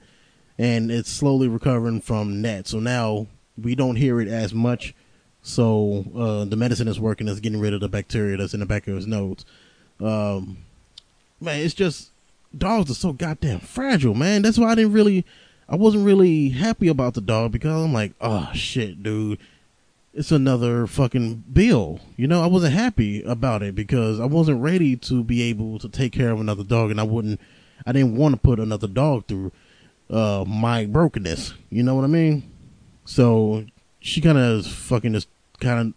and 0.59 0.91
it's 0.91 1.11
slowly 1.11 1.49
recovering 1.49 2.01
from 2.01 2.43
that. 2.43 2.69
So 2.69 2.79
now 2.79 3.27
we 3.61 3.75
don't 3.75 3.97
hear 3.97 4.21
it 4.21 4.29
as 4.29 4.55
much. 4.55 4.95
So 5.43 6.05
uh, 6.17 6.45
the 6.45 6.57
medicine 6.57 6.89
is 6.89 7.01
working. 7.01 7.29
It's 7.29 7.41
getting 7.41 7.61
rid 7.61 7.75
of 7.75 7.81
the 7.81 7.89
bacteria 7.89 8.37
that's 8.37 8.55
in 8.55 8.61
the 8.61 8.67
back 8.67 8.87
of 8.87 8.95
his 8.95 9.07
nose. 9.07 9.45
Um, 10.01 10.59
man, 11.41 11.61
it's 11.61 11.75
just 11.75 12.11
dogs 12.57 12.91
are 12.91 12.95
so 12.95 13.13
goddamn 13.13 13.61
fragile, 13.61 14.15
man. 14.15 14.43
That's 14.43 14.59
why 14.59 14.71
I 14.71 14.75
didn't 14.75 14.93
really, 14.93 15.27
I 15.69 15.77
wasn't 15.77 16.07
really 16.07 16.51
happy 16.51 16.89
about 16.89 17.15
the 17.15 17.21
dog 17.21 17.53
because 17.53 17.85
I'm 17.85 17.93
like, 17.93 18.13
oh 18.21 18.51
shit, 18.55 19.03
dude 19.03 19.39
it's 20.15 20.31
another 20.31 20.87
fucking 20.87 21.45
bill. 21.53 22.01
You 22.17 22.27
know, 22.27 22.43
I 22.43 22.47
wasn't 22.47 22.75
happy 22.75 23.23
about 23.23 23.63
it 23.63 23.75
because 23.75 24.21
I 24.21 24.27
wasn't 24.27 24.61
ready 24.61 24.97
to 24.97 25.25
be 25.25 25.43
able 25.43 25.79
to 25.79 25.89
take 25.89 26.13
care 26.13 26.31
of 26.31 26.41
another 26.41 26.65
dog 26.65 26.91
and 26.91 27.01
I 27.01 27.05
wouldn't 27.05 27.41
I 27.87 27.93
didn't 27.93 28.17
want 28.17 28.35
to 28.35 28.41
put 28.41 28.61
another 28.61 28.87
dog 28.87 29.27
through 29.27 29.53
uh 30.11 30.45
my 30.47 30.87
brokenness. 30.87 31.55
You 31.71 31.83
know 31.83 31.95
what 31.95 32.05
I 32.05 32.09
mean? 32.09 32.51
So 33.05 33.65
she 34.01 34.21
kind 34.21 34.39
of 34.39 34.67
fucking 34.67 35.13
just 35.13 35.29
kind 35.61 35.95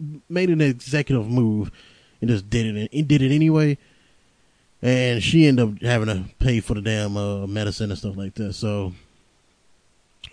of 0.00 0.20
made 0.28 0.50
an 0.50 0.60
executive 0.60 1.28
move 1.28 1.70
and 2.20 2.30
just 2.30 2.48
did 2.50 2.76
it 2.76 2.90
and 2.92 3.08
did 3.08 3.22
it 3.22 3.34
anyway. 3.34 3.78
And 4.82 5.22
she 5.22 5.46
ended 5.46 5.68
up 5.68 5.82
having 5.82 6.08
to 6.08 6.24
pay 6.38 6.60
for 6.60 6.74
the 6.74 6.82
damn 6.82 7.16
uh, 7.16 7.46
medicine 7.46 7.90
and 7.90 7.98
stuff 7.98 8.16
like 8.16 8.34
that. 8.34 8.52
So 8.52 8.92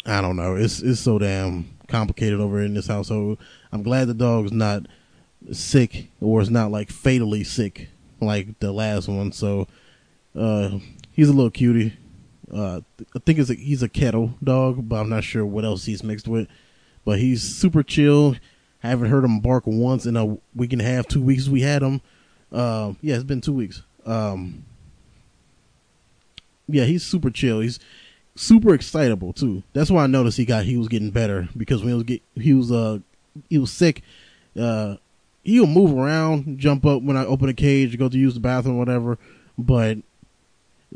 I 0.06 0.22
don't 0.22 0.36
know. 0.36 0.56
It's 0.56 0.82
it's 0.82 1.00
so 1.00 1.18
damn 1.18 1.70
complicated 1.88 2.40
over 2.40 2.62
in 2.62 2.74
this 2.74 2.88
household. 2.88 3.38
I'm 3.72 3.84
glad 3.84 4.08
the 4.08 4.14
dog's 4.14 4.52
not 4.52 4.88
sick 5.52 6.10
or 6.22 6.42
is 6.42 6.50
not 6.50 6.72
like 6.72 6.90
fatally 6.90 7.44
sick 7.44 7.90
like 8.20 8.60
the 8.60 8.72
last 8.72 9.08
one. 9.08 9.32
So 9.32 9.68
uh, 10.36 10.80
he's 11.12 11.30
a 11.30 11.34
little 11.34 11.52
cutie. 11.52 11.94
Uh, 12.52 12.82
I 13.16 13.20
think 13.20 13.40
it's 13.40 13.50
a, 13.50 13.56
he's 13.56 13.84
a 13.84 13.90
cattle 13.90 14.34
dog, 14.44 14.88
but 14.90 14.98
I'm 14.98 15.10
not 15.10 15.24
sure 15.24 15.46
what 15.46 15.66
else 15.66 15.86
he's 15.86 16.04
mixed 16.04 16.28
with. 16.28 16.48
But 17.06 17.20
he's 17.20 17.42
super 17.42 17.84
chill. 17.84 18.36
I 18.84 18.90
haven't 18.90 19.10
heard 19.10 19.24
him 19.24 19.40
bark 19.40 19.64
once 19.66 20.06
in 20.06 20.18
a 20.18 20.38
week 20.56 20.74
and 20.74 20.82
a 20.82 20.86
half, 20.86 21.08
two 21.08 21.22
weeks 21.22 21.48
we 21.48 21.62
had 21.62 21.82
him. 21.82 22.02
Uh, 22.52 22.94
yeah, 23.02 23.16
it's 23.16 23.24
been 23.24 23.42
two 23.42 23.54
weeks. 23.54 23.82
Um, 24.06 24.66
yeah, 26.68 26.84
he's 26.86 27.04
super 27.04 27.30
chill. 27.30 27.62
He's 27.62 27.80
super 28.36 28.74
excitable 28.74 29.34
too. 29.34 29.64
That's 29.74 29.92
why 29.92 30.04
I 30.04 30.08
noticed 30.08 30.38
he 30.38 30.46
got 30.46 30.66
he 30.66 30.78
was 30.78 30.88
getting 30.88 31.12
better 31.12 31.48
because 31.56 31.82
when 31.82 31.90
he 31.90 31.94
was 31.96 32.04
get 32.04 32.22
he 32.36 32.54
was 32.54 32.72
uh 32.72 33.00
he 33.50 33.58
was 33.58 33.72
sick. 33.72 34.02
Uh, 34.60 34.98
he'll 35.44 35.68
move 35.68 35.98
around, 35.98 36.60
jump 36.60 36.86
up 36.86 37.02
when 37.02 37.18
I 37.18 37.26
open 37.26 37.50
a 37.50 37.54
cage, 37.54 37.98
go 37.98 38.10
to 38.10 38.18
use 38.18 38.34
the 38.34 38.40
bathroom, 38.40 38.78
whatever. 38.78 39.18
But 39.58 40.00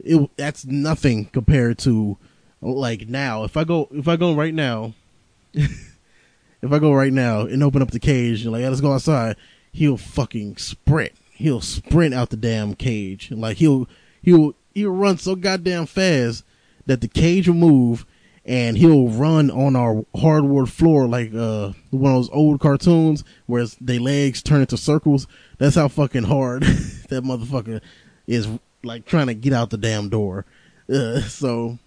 it 0.04 0.30
that's 0.38 0.66
nothing 0.66 1.26
compared 1.26 1.78
to 1.80 2.18
like 2.62 3.08
now. 3.08 3.44
If 3.44 3.58
I 3.58 3.64
go 3.64 3.88
if 3.92 4.08
I 4.08 4.16
go 4.16 4.34
right 4.34 4.54
now, 4.54 4.94
if 5.54 6.72
I 6.72 6.80
go 6.80 6.94
right 6.94 7.14
now 7.14 7.42
and 7.42 7.64
open 7.64 7.82
up 7.82 7.92
the 7.92 8.00
cage 8.00 8.44
and 8.44 8.52
like 8.52 8.62
yeah, 8.62 8.70
let's 8.70 8.82
go 8.82 8.94
outside, 8.94 9.36
he'll 9.72 9.98
fucking 9.98 10.58
sprint. 10.58 11.14
He'll 11.32 11.62
sprint 11.62 12.14
out 12.14 12.30
the 12.30 12.38
damn 12.38 12.74
cage. 12.74 13.32
Like 13.32 13.58
he'll 13.58 13.88
he'll 14.22 14.54
he'll 14.74 14.92
run 14.92 15.18
so 15.18 15.36
goddamn 15.36 15.86
fast 15.86 16.44
that 16.86 17.02
the 17.02 17.08
cage 17.08 17.48
will 17.48 17.56
move 17.56 18.06
and 18.46 18.78
he'll 18.78 19.10
run 19.10 19.52
on 19.52 19.76
our 19.76 20.06
hardwood 20.16 20.72
floor 20.72 21.06
like 21.06 21.34
uh 21.34 21.74
one 21.92 22.14
of 22.14 22.18
those 22.18 22.30
old 22.30 22.62
cartoons 22.62 23.24
where 23.46 23.66
they 23.82 24.00
legs 24.00 24.42
turn 24.42 24.62
into 24.62 24.78
circles. 24.78 25.28
That's 25.58 25.76
how 25.76 25.90
fucking 25.90 26.24
hard 26.24 26.64
that 27.10 27.24
motherfucker 27.24 27.82
is 28.26 28.48
like 28.88 29.06
trying 29.06 29.28
to 29.28 29.34
get 29.34 29.54
out 29.54 29.70
the 29.70 29.78
damn 29.78 30.10
door. 30.10 30.46
Uh, 30.90 31.22
so 31.22 31.78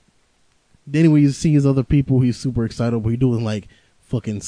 then 0.87 1.11
when 1.11 1.23
he 1.23 1.31
sees 1.31 1.67
other 1.67 1.83
people, 1.83 2.21
he's 2.21 2.37
super 2.37 2.65
excited. 2.65 3.03
But 3.03 3.11
He's 3.11 3.19
doing 3.19 3.45
like 3.45 3.69
fucking 4.03 4.43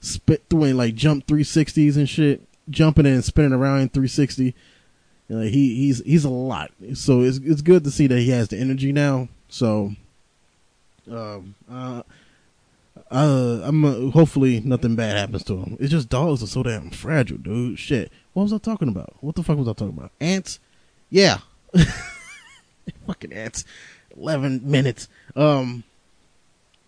spit 0.00 0.48
doing 0.48 0.76
like 0.76 0.94
jump 0.94 1.26
360s 1.26 1.96
and 1.96 2.08
shit, 2.08 2.42
jumping 2.68 3.06
and 3.06 3.24
spinning 3.24 3.52
around 3.52 3.80
in 3.80 3.88
360. 3.88 4.54
Uh, 5.32 5.38
he 5.40 5.76
he's 5.76 6.02
he's 6.04 6.24
a 6.24 6.30
lot. 6.30 6.70
So 6.94 7.22
it's 7.22 7.38
it's 7.38 7.62
good 7.62 7.84
to 7.84 7.90
see 7.90 8.06
that 8.06 8.18
he 8.18 8.30
has 8.30 8.48
the 8.48 8.58
energy 8.58 8.92
now 8.92 9.28
so, 9.50 9.92
um, 11.10 11.54
uh, 11.70 12.02
uh, 13.10 13.60
I'm 13.64 13.84
uh, 13.84 14.10
hopefully 14.12 14.60
nothing 14.60 14.94
bad 14.94 15.16
happens 15.16 15.44
to 15.44 15.56
him. 15.56 15.76
It's 15.80 15.90
just 15.90 16.08
dogs 16.08 16.42
are 16.42 16.46
so 16.46 16.62
damn 16.62 16.90
fragile, 16.90 17.38
dude. 17.38 17.78
Shit. 17.78 18.12
What 18.32 18.44
was 18.44 18.52
I 18.52 18.58
talking 18.58 18.88
about? 18.88 19.14
What 19.20 19.34
the 19.34 19.42
fuck 19.42 19.58
was 19.58 19.68
I 19.68 19.72
talking 19.72 19.98
about? 19.98 20.12
Ants? 20.20 20.60
Yeah. 21.10 21.38
fucking 23.06 23.32
ants. 23.32 23.64
Eleven 24.16 24.60
minutes. 24.70 25.08
Um. 25.36 25.84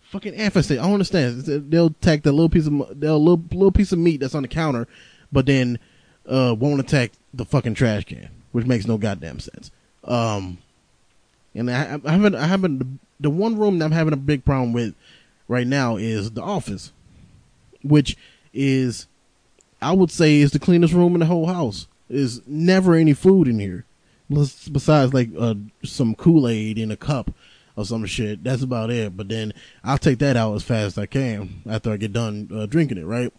Fucking 0.02 0.34
ant 0.34 0.54
I 0.54 0.74
don't 0.74 0.92
understand. 0.92 1.42
They'll 1.70 1.86
attack 1.86 2.22
the 2.22 2.32
little 2.32 2.50
piece 2.50 2.66
of 2.66 3.00
they'll 3.00 3.18
little 3.18 3.42
little 3.50 3.72
piece 3.72 3.92
of 3.92 3.98
meat 3.98 4.20
that's 4.20 4.34
on 4.34 4.42
the 4.42 4.48
counter, 4.48 4.86
but 5.32 5.46
then 5.46 5.78
uh 6.28 6.54
won't 6.58 6.80
attack 6.80 7.12
the 7.32 7.46
fucking 7.46 7.72
trash 7.74 8.04
can, 8.04 8.28
which 8.52 8.66
makes 8.66 8.86
no 8.86 8.98
goddamn 8.98 9.40
sense. 9.40 9.70
Um 10.04 10.58
and 11.54 11.70
I, 11.70 12.00
I 12.04 12.12
haven't, 12.12 12.34
I 12.34 12.46
haven't, 12.46 13.00
the 13.20 13.30
one 13.30 13.58
room 13.58 13.78
that 13.78 13.84
I'm 13.84 13.92
having 13.92 14.14
a 14.14 14.18
big 14.18 14.44
problem 14.44 14.72
with 14.72 14.94
right 15.48 15.66
now 15.66 15.96
is 15.96 16.32
the 16.32 16.42
office, 16.42 16.92
which 17.82 18.16
is, 18.52 19.06
I 19.80 19.92
would 19.92 20.10
say, 20.10 20.40
is 20.40 20.52
the 20.52 20.58
cleanest 20.58 20.94
room 20.94 21.14
in 21.14 21.20
the 21.20 21.26
whole 21.26 21.46
house. 21.46 21.88
There's 22.08 22.46
never 22.46 22.94
any 22.94 23.12
food 23.12 23.48
in 23.48 23.58
here, 23.58 23.84
besides 24.32 25.14
like 25.14 25.30
uh, 25.38 25.54
some 25.84 26.14
Kool 26.14 26.48
Aid 26.48 26.78
in 26.78 26.90
a 26.90 26.96
cup 26.96 27.30
or 27.76 27.84
some 27.84 28.04
shit. 28.06 28.44
That's 28.44 28.62
about 28.62 28.90
it. 28.90 29.16
But 29.16 29.28
then 29.28 29.52
I'll 29.84 29.98
take 29.98 30.18
that 30.18 30.36
out 30.36 30.54
as 30.54 30.62
fast 30.62 30.86
as 30.86 30.98
I 30.98 31.06
can 31.06 31.62
after 31.68 31.92
I 31.92 31.96
get 31.96 32.12
done 32.12 32.48
uh, 32.54 32.66
drinking 32.66 32.98
it, 32.98 33.06
right? 33.06 33.32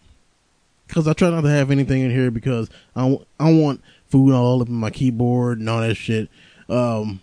Because 0.88 1.07
I 1.07 1.13
try 1.13 1.29
not 1.29 1.41
to 1.41 1.50
have 1.50 1.71
anything 1.71 2.01
in 2.01 2.12
here 2.12 2.29
because 2.29 2.69
I 2.95 3.07
don't, 3.07 3.27
I 3.39 3.50
don't 3.50 3.62
want 3.62 3.81
food 4.07 4.33
all 4.33 4.62
up 4.62 4.67
in 4.67 4.75
my 4.75 4.89
keyboard 4.89 5.59
and 5.59 5.69
all 5.69 5.81
that 5.81 5.95
shit. 5.95 6.29
Um, 6.69 7.21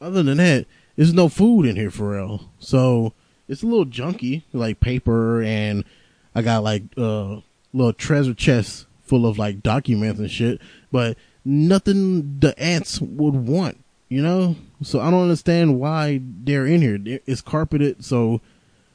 other 0.00 0.22
than 0.22 0.38
that, 0.38 0.66
there's 0.96 1.14
no 1.14 1.28
food 1.28 1.66
in 1.66 1.76
here 1.76 1.90
for 1.90 2.10
real. 2.10 2.50
So 2.58 3.12
it's 3.48 3.62
a 3.62 3.66
little 3.66 3.86
junky, 3.86 4.42
like 4.52 4.80
paper, 4.80 5.42
and 5.42 5.84
I 6.34 6.42
got 6.42 6.62
like 6.62 6.82
uh 6.96 7.40
little 7.72 7.92
treasure 7.92 8.34
chests 8.34 8.86
full 9.02 9.26
of 9.26 9.38
like 9.38 9.62
documents 9.62 10.20
and 10.20 10.30
shit, 10.30 10.60
but 10.92 11.16
nothing 11.44 12.38
the 12.40 12.58
ants 12.58 13.00
would 13.00 13.34
want, 13.34 13.82
you 14.08 14.22
know. 14.22 14.56
So 14.82 15.00
I 15.00 15.10
don't 15.10 15.22
understand 15.22 15.78
why 15.78 16.20
they're 16.22 16.66
in 16.66 16.80
here. 16.80 17.20
It's 17.26 17.42
carpeted, 17.42 18.04
so 18.04 18.40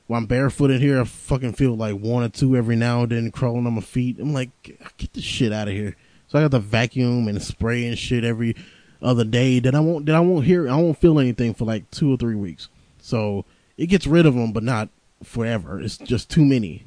when 0.08 0.20
I'm 0.20 0.26
barefoot 0.26 0.72
in 0.72 0.82
here, 0.82 1.02
I 1.02 1.04
fucking 1.04 1.54
feel 1.54 1.76
like 1.76 1.96
one 1.96 2.24
or 2.24 2.30
two 2.30 2.56
every 2.56 2.76
now 2.76 3.04
and 3.04 3.12
then 3.12 3.32
crawling 3.32 3.66
on 3.66 3.74
my 3.74 3.82
feet. 3.82 4.20
I'm 4.20 4.34
like, 4.34 4.50
get 4.98 5.14
this 5.14 5.24
shit 5.24 5.52
out 5.52 5.68
of 5.68 5.74
here. 5.74 5.96
So 6.28 6.38
I 6.38 6.42
got 6.44 6.52
the 6.52 6.60
vacuum 6.60 7.28
and 7.28 7.42
spray 7.42 7.86
and 7.86 7.98
shit 7.98 8.24
every 8.24 8.56
other 9.02 9.24
day 9.24 9.60
that 9.60 9.76
I 9.76 9.80
won't 9.80 10.06
that 10.06 10.16
I 10.16 10.20
won't 10.20 10.46
hear 10.46 10.70
I 10.70 10.76
won't 10.76 10.98
feel 10.98 11.20
anything 11.20 11.54
for 11.54 11.66
like 11.66 11.90
two 11.92 12.14
or 12.14 12.18
three 12.18 12.36
weeks. 12.36 12.70
So 13.00 13.46
it 13.78 13.88
gets 13.88 14.08
rid 14.08 14.26
of 14.26 14.36
them, 14.36 14.52
but 14.52 14.64
not 14.64 14.90
forever. 15.24 15.80
It's 15.80 15.98
just 15.98 16.30
too 16.30 16.46
many. 16.46 16.86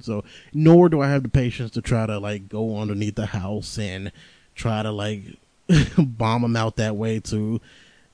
So 0.00 0.24
nor 0.52 0.88
do 0.88 1.00
I 1.00 1.08
have 1.08 1.22
the 1.22 1.28
patience 1.28 1.70
to 1.72 1.82
try 1.82 2.06
to 2.06 2.18
like 2.18 2.48
go 2.48 2.78
underneath 2.78 3.14
the 3.14 3.26
house 3.26 3.78
and 3.78 4.10
try 4.54 4.82
to 4.82 4.90
like 4.90 5.22
bomb 5.98 6.42
them 6.42 6.56
out 6.56 6.76
that 6.76 6.96
way 6.96 7.20
too. 7.20 7.60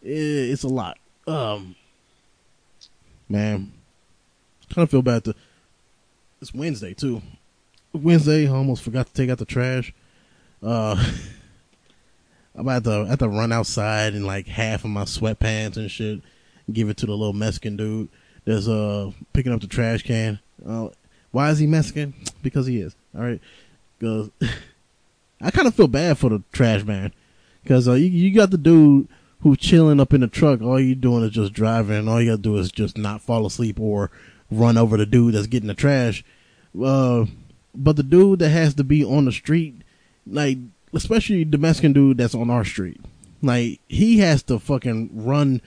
It's 0.02 0.62
a 0.62 0.68
lot. 0.68 0.98
Um, 1.26 1.76
man, 3.28 3.72
kind 4.70 4.84
of 4.84 4.90
feel 4.90 5.02
bad 5.02 5.24
to 5.24 5.34
it's 6.40 6.54
Wednesday 6.54 6.94
too. 6.94 7.22
Wednesday, 7.92 8.48
I 8.48 8.52
almost 8.52 8.82
forgot 8.82 9.06
to 9.06 9.12
take 9.12 9.30
out 9.30 9.38
the 9.38 9.44
trash. 9.44 9.92
Uh, 10.62 10.96
I'm 12.54 12.62
about 12.66 12.84
to 12.84 13.06
have 13.06 13.18
to 13.18 13.28
run 13.28 13.52
outside 13.52 14.14
in 14.14 14.24
like 14.24 14.46
half 14.46 14.84
of 14.84 14.90
my 14.90 15.04
sweatpants 15.04 15.76
and 15.76 15.90
shit, 15.90 16.20
give 16.72 16.88
it 16.88 16.96
to 16.98 17.06
the 17.06 17.12
little 17.12 17.32
Mexican 17.32 17.76
dude 17.76 18.08
that's 18.44 18.68
uh 18.68 19.10
picking 19.32 19.52
up 19.52 19.60
the 19.60 19.66
trash 19.66 20.02
can. 20.02 20.38
Uh, 20.66 20.88
why 21.30 21.50
is 21.50 21.58
he 21.58 21.66
Mexican? 21.66 22.14
Because 22.42 22.66
he 22.66 22.80
is. 22.80 22.96
All 23.14 23.20
right, 23.20 23.40
because 23.98 24.30
I 25.40 25.50
kind 25.50 25.66
of 25.66 25.74
feel 25.74 25.88
bad 25.88 26.18
for 26.18 26.30
the 26.30 26.42
trash 26.52 26.84
man 26.84 27.12
because 27.62 27.88
uh, 27.88 27.94
you 27.94 28.06
you 28.06 28.34
got 28.34 28.50
the 28.50 28.58
dude 28.58 29.08
who's 29.40 29.58
chilling 29.58 30.00
up 30.00 30.12
in 30.12 30.20
the 30.20 30.28
truck. 30.28 30.60
All 30.60 30.78
you 30.78 30.94
doing 30.94 31.24
is 31.24 31.30
just 31.30 31.52
driving. 31.52 31.96
and 31.96 32.08
All 32.08 32.20
you 32.20 32.30
gotta 32.30 32.42
do 32.42 32.56
is 32.56 32.70
just 32.70 32.98
not 32.98 33.22
fall 33.22 33.46
asleep 33.46 33.80
or 33.80 34.10
run 34.50 34.76
over 34.76 34.96
the 34.96 35.06
dude 35.06 35.34
that's 35.34 35.46
getting 35.46 35.68
the 35.68 35.74
trash. 35.74 36.24
Uh, 36.80 37.26
but 37.74 37.96
the 37.96 38.02
dude 38.02 38.40
that 38.40 38.50
has 38.50 38.74
to 38.74 38.84
be 38.84 39.04
on 39.04 39.24
the 39.24 39.32
street, 39.32 39.82
like 40.26 40.58
especially 40.92 41.44
the 41.44 41.58
Mexican 41.58 41.92
dude 41.92 42.18
that's 42.18 42.34
on 42.34 42.50
our 42.50 42.64
street, 42.64 43.00
like 43.42 43.80
he 43.88 44.18
has 44.18 44.42
to 44.44 44.58
fucking 44.58 45.10
run 45.12 45.62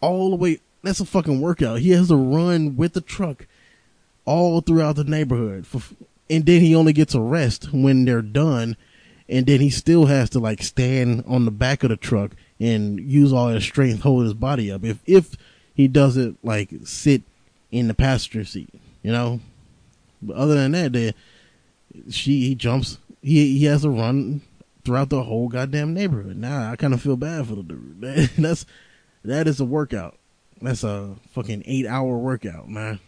all 0.00 0.30
the 0.30 0.36
way. 0.36 0.60
That's 0.82 1.00
a 1.00 1.04
fucking 1.04 1.40
workout. 1.40 1.80
He 1.80 1.90
has 1.90 2.08
to 2.08 2.16
run 2.16 2.76
with 2.76 2.94
the 2.94 3.00
truck 3.00 3.46
all 4.24 4.60
throughout 4.60 4.96
the 4.96 5.04
neighborhood, 5.04 5.66
for, 5.66 5.82
and 6.28 6.46
then 6.46 6.60
he 6.60 6.74
only 6.74 6.92
gets 6.92 7.14
a 7.14 7.20
rest 7.20 7.72
when 7.72 8.04
they're 8.04 8.22
done, 8.22 8.76
and 9.30 9.46
then 9.46 9.60
he 9.60 9.70
still 9.70 10.06
has 10.06 10.28
to 10.30 10.40
like 10.40 10.62
stand 10.62 11.24
on 11.26 11.44
the 11.44 11.50
back 11.50 11.82
of 11.84 11.90
the 11.90 11.96
truck 11.96 12.32
and 12.58 13.00
use 13.00 13.32
all 13.32 13.48
his 13.48 13.64
strength 13.64 14.02
hold 14.02 14.24
his 14.24 14.34
body 14.34 14.70
up. 14.70 14.84
If 14.84 14.98
if 15.06 15.36
he 15.74 15.88
doesn't 15.88 16.38
like 16.44 16.70
sit 16.84 17.22
in 17.70 17.88
the 17.88 17.94
passenger 17.94 18.44
seat, 18.44 18.68
you 19.02 19.12
know. 19.12 19.40
But 20.20 20.36
other 20.36 20.54
than 20.54 20.72
that, 20.72 20.92
they, 20.92 21.14
she 22.10 22.40
he 22.48 22.54
jumps. 22.54 22.98
He 23.22 23.58
he 23.58 23.64
has 23.66 23.82
to 23.82 23.90
run 23.90 24.42
throughout 24.84 25.10
the 25.10 25.22
whole 25.22 25.48
goddamn 25.48 25.94
neighborhood. 25.94 26.36
Now 26.36 26.70
I 26.70 26.76
kind 26.76 26.92
of 26.92 27.00
feel 27.00 27.16
bad 27.16 27.46
for 27.46 27.54
the 27.54 27.62
dude. 27.62 28.00
That's 28.38 28.66
that 29.24 29.46
is 29.46 29.60
a 29.60 29.64
workout. 29.64 30.18
That's 30.60 30.84
a 30.84 31.16
fucking 31.30 31.62
eight 31.66 31.86
hour 31.86 32.18
workout, 32.18 32.68
man. 32.68 32.98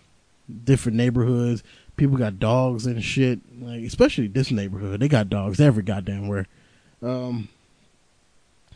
Different 0.64 0.96
neighborhoods. 0.96 1.62
People 1.96 2.16
got 2.16 2.38
dogs 2.38 2.86
and 2.86 3.02
shit. 3.02 3.40
Like 3.60 3.82
especially 3.82 4.26
this 4.26 4.50
neighborhood, 4.50 5.00
they 5.00 5.08
got 5.08 5.28
dogs 5.28 5.60
every 5.60 5.82
goddamn 5.82 6.28
where. 6.28 6.46
Um, 7.02 7.48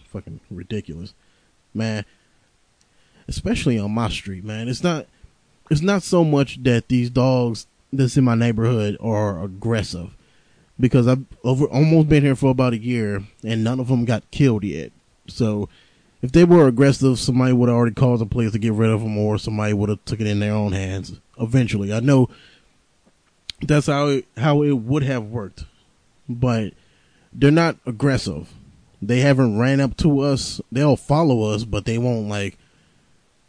fucking 0.09 0.41
ridiculous, 0.51 1.15
man. 1.73 2.05
Especially 3.29 3.79
on 3.79 3.93
my 3.93 4.09
street, 4.09 4.45
man. 4.45 4.69
It's 4.69 4.83
not. 4.83 5.07
It's 5.71 5.83
not 5.83 6.05
so 6.05 6.23
much 6.23 6.63
that 6.63 6.89
these 6.89 7.11
dogs 7.11 7.67
that's 7.93 8.17
in 8.17 8.25
my 8.25 8.37
neighborhood 8.37 8.97
are 9.01 9.43
aggressive 9.43 10.11
because 10.79 11.09
I've 11.09 11.25
over 11.43 11.67
almost 11.67 12.09
been 12.09 12.23
here 12.23 12.37
for 12.37 12.51
about 12.51 12.73
a 12.73 12.79
year 12.79 13.25
and 13.45 13.65
none 13.65 13.81
of 13.81 13.89
them 13.89 14.05
got 14.05 14.31
killed 14.31 14.63
yet. 14.63 14.93
So 15.27 15.69
if 16.23 16.33
they 16.33 16.45
were 16.45 16.69
aggressive, 16.69 17.19
somebody 17.19 17.53
would 17.53 17.69
have 17.69 17.77
already 17.77 17.95
called 17.95 18.21
the 18.21 18.27
police 18.27 18.53
to 18.53 18.59
get 18.59 18.73
rid 18.73 18.91
of 18.91 19.01
them, 19.01 19.19
or 19.19 19.39
somebody 19.39 19.73
would 19.73 19.89
have 19.89 20.05
took 20.05 20.21
it 20.21 20.27
in 20.27 20.41
their 20.41 20.53
own 20.53 20.73
hands. 20.73 21.21
Eventually, 21.39 21.93
I 21.93 22.01
know 22.01 22.29
that's 23.63 23.87
how 23.87 24.09
it, 24.09 24.27
how 24.37 24.63
it 24.63 24.73
would 24.73 25.03
have 25.03 25.25
worked, 25.25 25.65
but 26.29 26.73
they're 27.33 27.51
not 27.51 27.77
aggressive. 27.87 28.53
They 29.01 29.21
haven't 29.21 29.59
ran 29.59 29.81
up 29.81 29.97
to 29.99 30.21
us. 30.21 30.61
They'll 30.73 30.97
follow 30.97 31.53
us, 31.53 31.65
but 31.65 31.85
they 31.85 31.99
won't 31.99 32.29
like. 32.29 32.59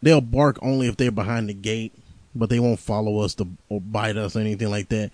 They'll 0.01 0.21
bark 0.21 0.59
only 0.61 0.87
if 0.87 0.97
they're 0.97 1.11
behind 1.11 1.49
the 1.49 1.53
gate, 1.53 1.93
but 2.35 2.49
they 2.49 2.59
won't 2.59 2.79
follow 2.79 3.19
us 3.19 3.33
to 3.35 3.47
or 3.69 3.81
bite 3.81 4.17
us 4.17 4.35
or 4.35 4.39
anything 4.39 4.69
like 4.69 4.89
that. 4.89 5.11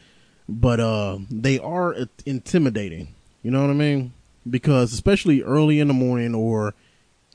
But 0.50 0.80
uh, 0.80 1.20
they 1.30 1.60
are 1.60 1.96
intimidating. 2.26 3.16
You 3.44 3.52
know 3.52 3.62
what 3.62 3.70
I 3.70 3.74
mean? 3.74 4.14
Because 4.50 4.92
especially 4.92 5.42
early 5.42 5.80
in 5.80 5.88
the 5.88 5.94
morning 5.94 6.36
or 6.36 6.74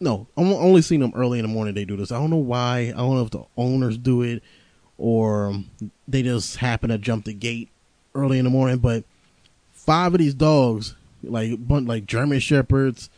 no, 0.00 0.26
I'm 0.36 0.52
only 0.52 0.82
seeing 0.82 1.00
them 1.00 1.12
early 1.14 1.38
in 1.38 1.44
the 1.44 1.52
morning. 1.52 1.74
They 1.74 1.84
do 1.84 1.96
this. 1.96 2.12
I 2.12 2.18
don't 2.18 2.30
know 2.30 2.36
why. 2.36 2.92
I 2.94 2.98
don't 2.98 3.14
know 3.14 3.24
if 3.24 3.30
the 3.30 3.44
owners 3.56 3.96
do 3.96 4.22
it 4.22 4.42
or 4.98 5.54
they 6.06 6.22
just 6.22 6.56
happen 6.56 6.90
to 6.90 6.98
jump 6.98 7.24
the 7.24 7.32
gate 7.32 7.68
early 8.14 8.38
in 8.38 8.44
the 8.44 8.50
morning. 8.50 8.78
But 8.78 9.04
five 9.72 10.12
of 10.12 10.18
these 10.18 10.34
dogs, 10.34 10.96
like 11.22 11.58
like 11.68 12.06
German 12.06 12.40
shepherds, 12.40 13.08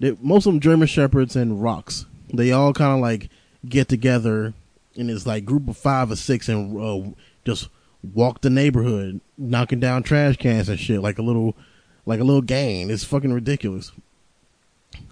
they, 0.00 0.16
most 0.20 0.46
of 0.46 0.52
them 0.52 0.60
German 0.60 0.88
shepherds 0.88 1.36
and 1.36 1.62
rocks. 1.62 2.06
They 2.32 2.52
all 2.52 2.74
kind 2.74 2.92
of 2.92 3.00
like 3.00 3.30
get 3.66 3.88
together 3.88 4.52
and 4.96 5.10
it's 5.10 5.26
like 5.26 5.44
group 5.44 5.68
of 5.68 5.76
five 5.76 6.10
or 6.10 6.16
six 6.16 6.48
and 6.48 6.78
uh, 6.78 7.10
just 7.44 7.68
walk 8.14 8.40
the 8.40 8.50
neighborhood, 8.50 9.20
knocking 9.36 9.80
down 9.80 10.02
trash 10.02 10.36
cans 10.36 10.68
and 10.68 10.78
shit 10.78 11.00
like 11.00 11.18
a 11.18 11.22
little 11.22 11.56
like 12.04 12.20
a 12.20 12.24
little 12.24 12.42
gang. 12.42 12.90
It's 12.90 13.04
fucking 13.04 13.32
ridiculous. 13.32 13.92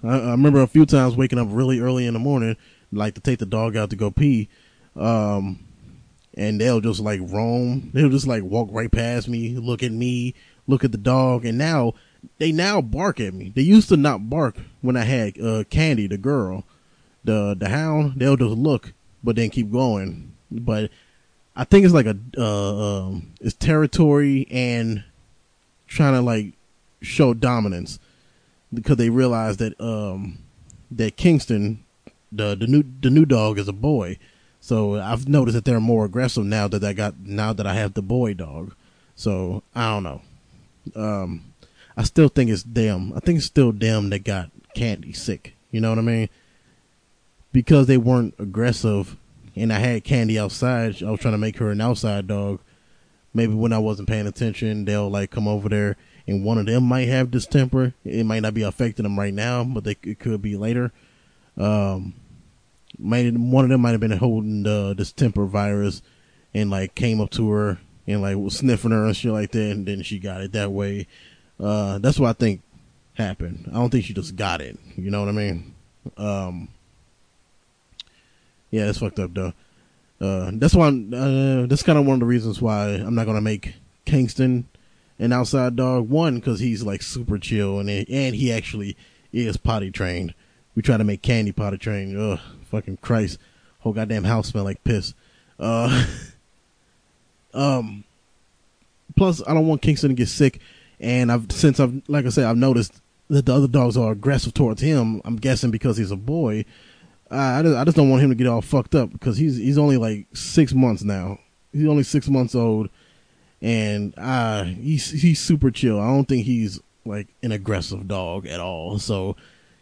I, 0.03 0.19
I, 0.19 0.31
remember 0.33 0.61
a 0.61 0.67
few 0.67 0.87
times 0.87 1.17
waking 1.17 1.39
up 1.39 1.49
really 1.51 1.81
early 1.81 2.07
in 2.07 2.15
the 2.15 2.21
morning, 2.21 2.57
like 2.91 3.15
to 3.15 3.21
take 3.21 3.39
the 3.39 3.47
dog 3.47 3.77
out 3.77 3.91
to 3.91 3.97
go 3.97 4.11
pee, 4.11 4.49
um, 4.97 5.66
and 6.37 6.61
they'll 6.61 6.81
just 6.81 7.01
like 7.01 7.21
roam. 7.23 7.91
They'll 7.95 8.11
just 8.11 8.27
like 8.27 8.43
walk 8.43 8.69
right 8.71 8.91
past 8.91 9.29
me, 9.29 9.57
look 9.57 9.83
at 9.83 9.93
me, 9.93 10.35
look 10.67 10.85
at 10.85 10.93
the 10.93 10.99
dog, 10.99 11.45
and 11.45 11.59
now 11.59 11.95
they 12.39 12.53
now 12.53 12.81
bark 12.81 13.21
at 13.21 13.35
me. 13.35 13.53
They 13.55 13.63
used 13.63 13.89
to 13.89 13.97
not 13.97 14.29
bark 14.29 14.57
when 14.81 14.97
I 14.97 15.05
had 15.05 15.41
uh, 15.41 15.65
Candy, 15.71 16.07
the 16.07 16.19
girl, 16.19 16.65
the 17.25 17.57
the 17.59 17.69
hound. 17.69 18.15
They'll 18.17 18.37
just 18.37 18.57
look, 18.57 18.93
but 19.25 19.37
then 19.37 19.51
keep 19.51 19.71
going. 19.71 20.33
But 20.51 20.91
I 21.55 21.65
think 21.65 21.85
it's 21.85 21.95
like 21.95 22.07
a 22.07 22.17
uh, 22.37 23.07
um, 23.07 23.33
it's 23.41 23.55
territory 23.55 24.47
and 24.51 25.05
trying 25.87 26.15
to 26.15 26.21
like 26.21 26.53
show 27.01 27.33
dominance 27.35 27.99
because 28.75 28.97
they 28.97 29.11
realize 29.11 29.59
that 29.59 29.81
um 29.81 30.39
that 30.91 31.17
Kingston 31.17 31.85
the 32.33 32.55
the 32.55 32.67
new 32.67 32.85
the 33.01 33.11
new 33.11 33.25
dog 33.25 33.59
is 33.59 33.69
a 33.69 33.73
boy. 33.73 34.19
So 34.67 35.01
I've 35.01 35.29
noticed 35.29 35.55
that 35.55 35.65
they're 35.65 35.79
more 35.79 36.07
aggressive 36.07 36.45
now 36.45 36.67
that 36.67 36.83
I 36.83 36.93
got 36.93 37.21
now 37.21 37.53
that 37.53 37.69
I 37.69 37.75
have 37.75 37.95
the 37.95 38.03
boy 38.03 38.35
dog. 38.35 38.75
So 39.15 39.63
I 39.77 39.93
don't 39.93 40.03
know. 40.03 40.23
Um 40.97 41.53
I 41.97 42.03
still 42.03 42.27
think 42.27 42.51
it's 42.51 42.65
them. 42.65 43.13
I 43.15 43.21
think 43.21 43.37
it's 43.37 43.47
still 43.47 43.71
them 43.71 44.11
that 44.11 44.25
got 44.25 44.51
Candy 44.75 45.13
sick. 45.13 45.55
You 45.71 45.81
know 45.81 45.91
what 45.91 46.01
I 46.01 46.03
mean? 46.03 46.29
Because 47.53 47.87
they 47.87 47.97
weren't 47.97 48.35
aggressive 48.41 49.17
and 49.55 49.73
I 49.73 49.79
had 49.79 50.03
Candy 50.03 50.37
outside, 50.37 51.01
I 51.01 51.13
was 51.13 51.21
trying 51.21 51.35
to 51.35 51.39
make 51.39 51.59
her 51.59 51.71
an 51.71 51.81
outside 51.81 52.27
dog. 52.27 52.59
Maybe 53.33 53.55
when 53.55 53.73
I 53.73 53.79
wasn't 53.79 54.09
paying 54.09 54.27
attention, 54.27 54.85
they'll 54.85 55.09
like 55.09 55.31
come 55.31 55.47
over 55.47 55.69
there 55.69 55.97
and 56.27 56.45
one 56.45 56.59
of 56.59 56.67
them 56.67 56.83
might 56.83 57.07
have 57.07 57.31
distemper. 57.31 57.95
It 58.05 58.27
might 58.27 58.41
not 58.41 58.55
be 58.55 58.63
affecting 58.63 59.05
them 59.05 59.17
right 59.17 59.33
now, 59.33 59.63
but 59.63 59.85
they, 59.85 59.95
it 60.03 60.19
could 60.19 60.43
be 60.43 60.57
later. 60.57 60.91
Um, 61.57 62.15
might 62.99 63.33
one 63.33 63.65
of 63.65 63.71
them 63.71 63.81
might 63.81 63.93
have 63.93 64.01
been 64.01 64.13
holding 64.13 64.63
the 64.63 64.95
distemper 64.95 65.47
virus 65.47 66.03
and 66.55 66.71
like 66.71 66.95
came 66.95 67.21
up 67.21 67.31
to 67.31 67.51
her 67.51 67.79
and 68.07 68.23
like 68.23 68.37
was 68.37 68.57
sniffing 68.57 68.93
her 68.93 69.05
and 69.05 69.17
shit 69.17 69.33
like 69.33 69.51
that, 69.53 69.71
and 69.71 69.87
then 69.87 70.03
she 70.03 70.19
got 70.19 70.41
it 70.41 70.53
that 70.53 70.73
way. 70.73 71.07
Uh, 71.59 71.99
that's 71.99 72.19
what 72.19 72.31
I 72.31 72.33
think 72.33 72.63
happened. 73.15 73.65
I 73.69 73.75
don't 73.75 73.91
think 73.91 74.05
she 74.05 74.15
just 74.15 74.37
got 74.37 74.61
it. 74.61 74.79
You 74.97 75.11
know 75.11 75.21
what 75.21 75.29
I 75.29 75.33
mean? 75.33 75.75
Um, 76.17 76.69
yeah, 78.71 78.87
that's 78.87 78.99
fucked 78.99 79.19
up 79.19 79.35
though. 79.35 79.53
Uh, 80.21 80.51
that's 80.55 80.75
why 80.75 80.89
uh, 80.89 81.67
that's 81.67 81.83
kind 81.83 81.99
of 81.99 82.07
one 82.07 82.15
of 82.15 82.21
the 82.21 82.27
reasons 82.27 82.63
why 82.63 82.89
I'm 82.89 83.15
not 83.15 83.27
gonna 83.27 83.41
make 83.41 83.75
Kingston 84.05 84.69
an 85.19 85.33
outside 85.33 85.77
dog. 85.77 86.09
One, 86.09 86.37
because 86.37 86.61
he's 86.61 86.83
like 86.83 87.03
super 87.03 87.39
chill 87.39 87.79
and 87.81 87.91
and 87.91 88.35
he 88.35 88.53
actually 88.53 88.97
is 89.33 89.57
potty 89.57 89.91
trained. 89.91 90.35
We 90.75 90.83
try 90.83 90.97
to 90.97 91.05
make 91.05 91.23
Candy 91.23 91.53
potty 91.53 91.79
trained. 91.79 92.17
Ugh, 92.17 92.41
fucking 92.77 92.99
Christ, 92.99 93.39
whole 93.81 93.93
goddamn 93.93 94.25
house 94.25 94.49
smell 94.49 94.65
like 94.65 94.85
piss. 94.85 95.15
Uh, 95.59 96.07
um, 97.55 98.05
plus 99.17 99.43
I 99.47 99.55
don't 99.55 99.67
want 99.67 99.83
Kingston 99.83 100.11
to 100.11 100.15
get 100.15 100.29
sick, 100.29 100.61
and 101.01 101.33
I've 101.33 101.51
since 101.51 101.81
I've 101.81 102.03
like 102.09 102.27
I 102.27 102.31
said 102.31 102.45
I've 102.45 102.57
noticed 102.57 103.01
that 103.29 103.47
the 103.47 103.55
other 103.55 103.69
dogs 103.69 103.97
are 103.97 104.13
aggressive 104.13 104.55
towards 104.55 104.81
him. 104.81 105.21
I'm 105.25 105.37
guessing 105.37 105.71
because 105.71 105.97
he's 105.97 106.11
a 106.11 106.17
boy. 106.17 106.65
I, 107.31 107.59
I 107.59 107.63
just, 107.63 107.77
I 107.77 107.85
just 107.85 107.97
don't 107.97 108.11
want 108.11 108.23
him 108.23 108.29
to 108.29 108.37
get 108.37 108.47
all 108.47 108.63
fucked 108.63 108.95
up 108.95 109.11
because 109.11 109.37
he's 109.37 109.57
he's 109.57 109.79
only 109.79 109.97
like 109.97 110.27
six 110.35 110.73
months 110.75 111.03
now. 111.03 111.39
He's 111.73 111.89
only 111.89 112.05
six 112.05 112.29
months 112.29 112.55
old 112.55 112.89
and 113.61 114.15
uh, 114.17 114.65
he's 114.65 115.11
he's 115.11 115.41
super 115.41 115.71
chill. 115.71 116.01
I 116.01 116.07
don't 116.07 116.27
think 116.27 116.45
he's 116.45 116.81
like 117.05 117.29
an 117.43 117.53
aggressive 117.53 118.07
dog 118.07 118.47
at 118.47 118.61
all. 118.61 118.99
So 118.99 119.37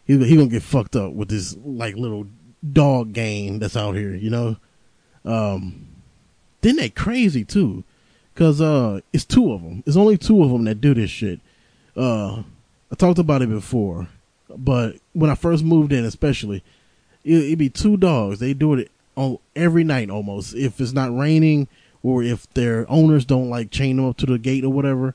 he 0.04 0.16
he 0.24 0.36
gonna 0.36 0.48
get 0.48 0.62
fucked 0.62 0.96
up 0.96 1.12
with 1.12 1.28
this 1.28 1.56
like 1.64 1.96
little 1.96 2.26
dog 2.72 3.12
game 3.12 3.58
that's 3.58 3.76
out 3.76 3.94
here, 3.94 4.14
you 4.14 4.30
know. 4.30 4.56
Um, 5.24 5.86
then 6.60 6.76
they 6.76 6.88
crazy 6.88 7.44
too, 7.44 7.84
cause 8.34 8.60
uh, 8.60 9.00
it's 9.12 9.24
two 9.24 9.52
of 9.52 9.62
them. 9.62 9.82
It's 9.86 9.96
only 9.96 10.16
two 10.16 10.42
of 10.42 10.50
them 10.50 10.64
that 10.64 10.80
do 10.80 10.94
this 10.94 11.10
shit. 11.10 11.40
Uh, 11.96 12.42
I 12.90 12.94
talked 12.96 13.18
about 13.18 13.42
it 13.42 13.48
before, 13.48 14.08
but 14.56 14.96
when 15.12 15.30
I 15.30 15.34
first 15.34 15.64
moved 15.64 15.92
in, 15.92 16.04
especially, 16.04 16.62
it, 17.24 17.50
would 17.50 17.58
be 17.58 17.70
two 17.70 17.96
dogs. 17.96 18.38
They 18.38 18.54
do 18.54 18.74
it 18.74 18.90
on 19.16 19.38
every 19.56 19.84
night 19.84 20.10
almost. 20.10 20.54
If 20.54 20.80
it's 20.80 20.92
not 20.92 21.16
raining 21.16 21.68
or 22.02 22.22
if 22.22 22.52
their 22.54 22.90
owners 22.90 23.24
don't 23.24 23.50
like 23.50 23.70
chain 23.70 23.96
them 23.96 24.06
up 24.06 24.16
to 24.18 24.26
the 24.26 24.38
gate 24.38 24.64
or 24.64 24.70
whatever, 24.70 25.14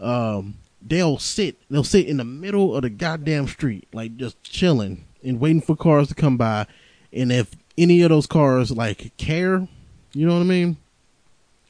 um, 0.00 0.56
they'll 0.82 1.18
sit 1.18 1.56
they'll 1.70 1.84
sit 1.84 2.06
in 2.06 2.18
the 2.18 2.24
middle 2.24 2.74
of 2.74 2.82
the 2.82 2.90
goddamn 2.90 3.48
street, 3.48 3.86
like 3.92 4.16
just 4.16 4.42
chilling 4.42 5.04
and 5.22 5.40
waiting 5.40 5.60
for 5.60 5.76
cars 5.76 6.08
to 6.08 6.14
come 6.14 6.36
by. 6.36 6.66
And 7.14 7.30
if 7.30 7.54
any 7.78 8.02
of 8.02 8.10
those 8.10 8.26
cars 8.26 8.70
like 8.70 9.16
care, 9.16 9.66
you 10.12 10.26
know 10.26 10.34
what 10.34 10.40
I 10.40 10.44
mean? 10.44 10.76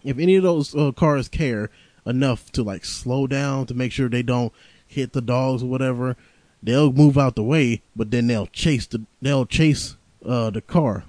If 0.03 0.19
any 0.19 0.37
of 0.37 0.43
those 0.43 0.75
uh, 0.75 0.93
cars 0.93 1.29
care 1.29 1.71
enough 2.07 2.51
to 2.53 2.63
like 2.63 2.85
slow 2.85 3.27
down 3.27 3.67
to 3.67 3.75
make 3.75 3.93
sure 3.93 4.09
they 4.09 4.23
don't 4.23 4.53
hit 4.87 5.13
the 5.13 5.21
dogs 5.21 5.63
or 5.63 5.67
whatever, 5.67 6.17
they'll 6.63 6.93
move 6.93 7.19
out 7.19 7.37
the 7.37 7.43
way, 7.43 7.83
but 7.95 8.11
then 8.11 8.27
they'll 8.27 8.47
chase 8.47 8.87
the 8.87 9.03
they'll 9.21 9.47
chase 9.47 9.97
uh, 10.25 10.51
the 10.51 10.61
car. 10.61 11.05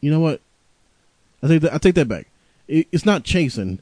You 0.00 0.10
know 0.10 0.20
what? 0.20 0.40
I 1.42 1.48
take 1.48 1.62
that 1.62 1.74
I 1.74 1.78
take 1.78 1.94
that 1.94 2.08
back. 2.08 2.26
It, 2.68 2.88
it's 2.92 3.06
not 3.06 3.24
chasing. 3.24 3.80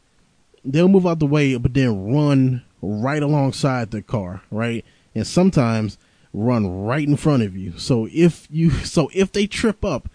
They'll 0.64 0.88
move 0.88 1.06
out 1.06 1.18
the 1.18 1.26
way, 1.26 1.56
but 1.56 1.74
then 1.74 2.12
run 2.12 2.62
right 2.82 3.22
alongside 3.22 3.90
the 3.90 4.02
car, 4.02 4.42
right? 4.50 4.84
And 5.14 5.26
sometimes 5.26 5.98
run 6.32 6.84
right 6.84 7.06
in 7.06 7.16
front 7.16 7.42
of 7.42 7.56
you. 7.56 7.78
So 7.78 8.08
if 8.12 8.46
you 8.50 8.70
so 8.84 9.10
if 9.14 9.32
they 9.32 9.46
trip 9.46 9.84
up, 9.84 10.08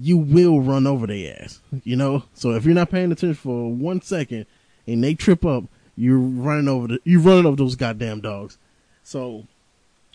you 0.00 0.16
will 0.16 0.60
run 0.60 0.86
over 0.86 1.06
their 1.06 1.36
ass. 1.40 1.60
You 1.84 1.96
know? 1.96 2.24
So 2.34 2.52
if 2.52 2.64
you're 2.64 2.74
not 2.74 2.90
paying 2.90 3.12
attention 3.12 3.34
for 3.34 3.70
one 3.72 4.00
second 4.00 4.46
and 4.86 5.02
they 5.02 5.14
trip 5.14 5.44
up, 5.44 5.64
you're 5.96 6.18
running 6.18 6.68
over 6.68 6.88
the 6.88 7.00
you're 7.04 7.20
running 7.20 7.46
over 7.46 7.56
those 7.56 7.76
goddamn 7.76 8.20
dogs. 8.20 8.58
So 9.02 9.46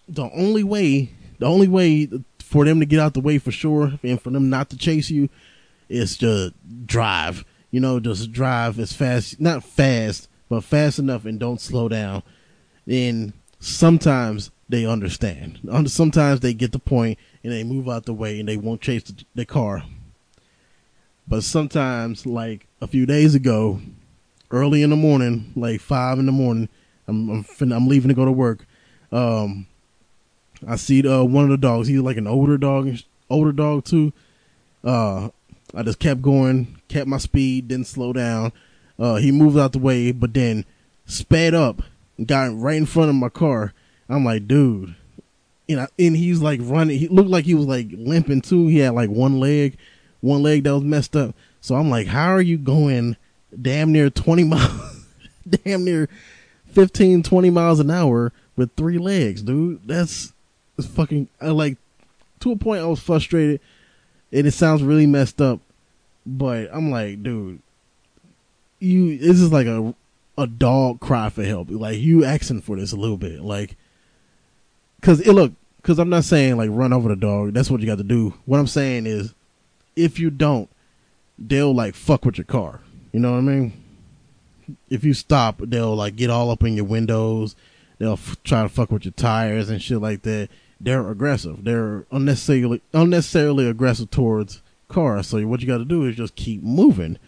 the 0.08 0.29
only 0.34 0.63
way 0.63 1.10
the 1.39 1.45
only 1.45 1.67
way 1.67 2.10
for 2.39 2.65
them 2.65 2.79
to 2.79 2.86
get 2.86 2.99
out 2.99 3.13
the 3.13 3.19
way 3.19 3.38
for 3.38 3.51
sure 3.51 3.93
and 4.03 4.21
for 4.21 4.29
them 4.29 4.49
not 4.49 4.69
to 4.69 4.77
chase 4.77 5.10
you 5.10 5.29
is 5.89 6.17
to 6.19 6.53
drive. 6.86 7.43
You 7.71 7.79
know, 7.79 7.99
just 7.99 8.32
drive 8.32 8.79
as 8.79 8.93
fast 8.93 9.41
not 9.41 9.63
fast, 9.63 10.29
but 10.47 10.63
fast 10.63 10.99
enough 10.99 11.25
and 11.25 11.39
don't 11.39 11.60
slow 11.60 11.89
down. 11.89 12.23
And 12.88 13.34
sometimes 13.60 14.51
they 14.69 14.86
understand. 14.86 15.60
Sometimes 15.88 16.39
they 16.39 16.54
get 16.54 16.71
the 16.71 16.80
point 16.80 17.19
and 17.43 17.52
they 17.52 17.63
move 17.63 17.89
out 17.89 18.06
the 18.06 18.13
way 18.13 18.39
and 18.39 18.47
they 18.47 18.58
won't 18.58 18.82
chase 18.82 19.04
the, 19.04 19.23
the 19.36 19.45
car. 19.45 19.84
But 21.28 21.43
sometimes, 21.43 22.26
like 22.26 22.67
a 22.82 22.88
few 22.88 23.06
days 23.06 23.36
ago, 23.36 23.80
early 24.52 24.84
in 24.84 24.89
the 24.89 24.95
morning, 24.95 25.52
like 25.56 25.80
five 25.80 26.19
in 26.19 26.26
the 26.26 26.32
morning, 26.32 26.69
I'm 27.08 27.30
I'm, 27.30 27.71
I'm 27.71 27.88
leaving 27.88 28.10
to 28.10 28.15
go 28.15 28.26
to 28.26 28.32
work. 28.32 28.65
Um, 29.12 29.67
I 30.67 30.76
see 30.76 31.08
uh, 31.08 31.23
one 31.23 31.45
of 31.45 31.49
the 31.49 31.58
dogs. 31.58 31.88
He's 31.88 31.99
like 31.99 32.17
an 32.17 32.28
older 32.28 32.58
dog, 32.58 32.95
older 33.30 33.52
dog 33.52 33.86
too. 33.86 34.13
Uh, 34.84 35.30
I 35.76 35.84
just 35.84 35.99
kept 35.99 36.21
going, 36.21 36.80
kept 36.88 37.08
my 37.08 37.17
speed, 37.17 37.69
didn't 37.69 37.88
slow 37.88 38.13
down. 38.13 38.52
Uh, 38.99 39.15
he 39.15 39.32
moved 39.32 39.58
out 39.58 39.73
the 39.73 39.80
way, 39.80 40.12
but 40.12 40.34
then 40.34 40.65
sped 41.06 41.54
up, 41.54 41.82
got 42.26 42.56
right 42.58 42.78
in 42.78 42.86
front 42.86 43.10
of 43.10 43.15
my 43.15 43.30
car. 43.30 43.73
I'm 44.10 44.26
like, 44.26 44.48
dude, 44.48 44.96
you 45.68 45.76
know, 45.76 45.88
and 45.98 46.16
he's 46.16 46.42
like 46.42 46.60
running. 46.63 47.00
He 47.00 47.08
looked 47.08 47.30
like 47.30 47.46
he 47.46 47.54
was 47.54 47.66
like 47.66 47.88
limping 47.92 48.42
too. 48.42 48.68
He 48.68 48.80
had 48.80 48.94
like 48.94 49.10
one 49.10 49.39
leg, 49.39 49.78
one 50.22 50.44
leg 50.44 50.63
that 50.63 50.74
was 50.74 50.84
messed 50.84 51.16
up. 51.16 51.36
So 51.62 51.76
I'm 51.76 51.89
like, 51.89 52.08
how 52.08 52.28
are 52.30 52.42
you 52.42 52.58
going 52.58 53.16
damn 53.62 53.92
near 53.92 54.10
20 54.10 54.44
miles, 54.46 55.06
damn 55.50 55.86
near 55.86 56.10
15, 56.68 57.24
20 57.24 57.50
miles 57.50 57.80
an 57.80 57.89
hour 57.89 58.32
with 58.56 58.76
three 58.76 58.98
legs, 58.98 59.42
dude? 59.42 59.88
That's, 59.88 60.34
fucking, 60.82 61.30
I 61.39 61.48
like, 61.50 61.78
to 62.42 62.52
a 62.52 62.58
point 62.58 62.82
I 62.82 62.86
was 62.86 63.00
frustrated 63.00 63.62
and 64.34 64.46
it 64.46 64.52
sounds 64.52 64.84
really 64.84 65.06
messed 65.06 65.42
up, 65.42 65.62
but 66.26 66.70
I'm 66.74 66.92
like, 66.92 67.24
dude, 67.24 67.62
you, 68.80 69.18
this 69.18 69.39
is 69.39 69.54
like 69.54 69.68
a, 69.68 69.96
a 70.38 70.48
dog 70.48 71.00
cry 71.00 71.30
for 71.30 71.44
help. 71.44 71.70
Like 71.70 72.00
you 72.00 72.26
asking 72.26 72.62
for 72.62 72.76
this 72.76 72.92
a 72.92 72.98
little 72.98 73.18
bit, 73.18 73.42
like, 73.42 73.78
cause 75.04 75.20
it 75.20 75.34
look, 75.34 75.52
cause 75.84 76.00
I'm 76.00 76.10
not 76.10 76.24
saying 76.24 76.58
like 76.58 76.70
run 76.72 76.94
over 76.94 77.10
the 77.10 77.16
dog. 77.16 77.54
That's 77.54 77.70
what 77.70 77.82
you 77.82 77.86
got 77.86 78.00
to 78.00 78.04
do. 78.04 78.34
What 78.46 78.60
I'm 78.60 78.68
saying 78.68 79.06
is, 79.06 79.36
if 79.96 80.18
you 80.18 80.32
don't, 80.32 80.70
they'll 81.38 81.76
like 81.76 81.94
fuck 81.94 82.26
with 82.26 82.38
your 82.38 82.46
car. 82.46 82.80
You 83.12 83.20
know 83.20 83.34
what 83.34 83.39
I 83.39 83.42
mean? 83.42 83.74
If 84.89 85.04
you 85.04 85.13
stop, 85.13 85.58
they'll 85.60 85.96
like 85.96 86.16
get 86.16 86.32
all 86.32 86.50
up 86.50 86.63
in 86.63 86.74
your 86.74 86.86
windows. 86.86 87.56
They'll 88.00 88.13
f- 88.13 88.38
try 88.44 88.63
to 88.63 88.70
fuck 88.70 88.92
with 88.92 89.06
your 89.06 89.12
tires 89.12 89.70
and 89.70 89.82
shit 89.82 90.02
like 90.02 90.24
that. 90.24 90.50
They're 90.82 91.08
aggressive. 91.10 91.63
They're 91.63 92.06
unnecessarily 92.12 92.82
unnecessarily 92.94 93.68
aggressive 93.68 94.10
towards 94.10 94.62
cars. 94.88 95.28
So 95.28 95.46
what 95.46 95.62
you 95.62 95.68
got 95.68 95.78
to 95.78 95.86
do 95.86 96.06
is 96.06 96.16
just 96.16 96.36
keep 96.36 96.63
moving. 96.63 97.20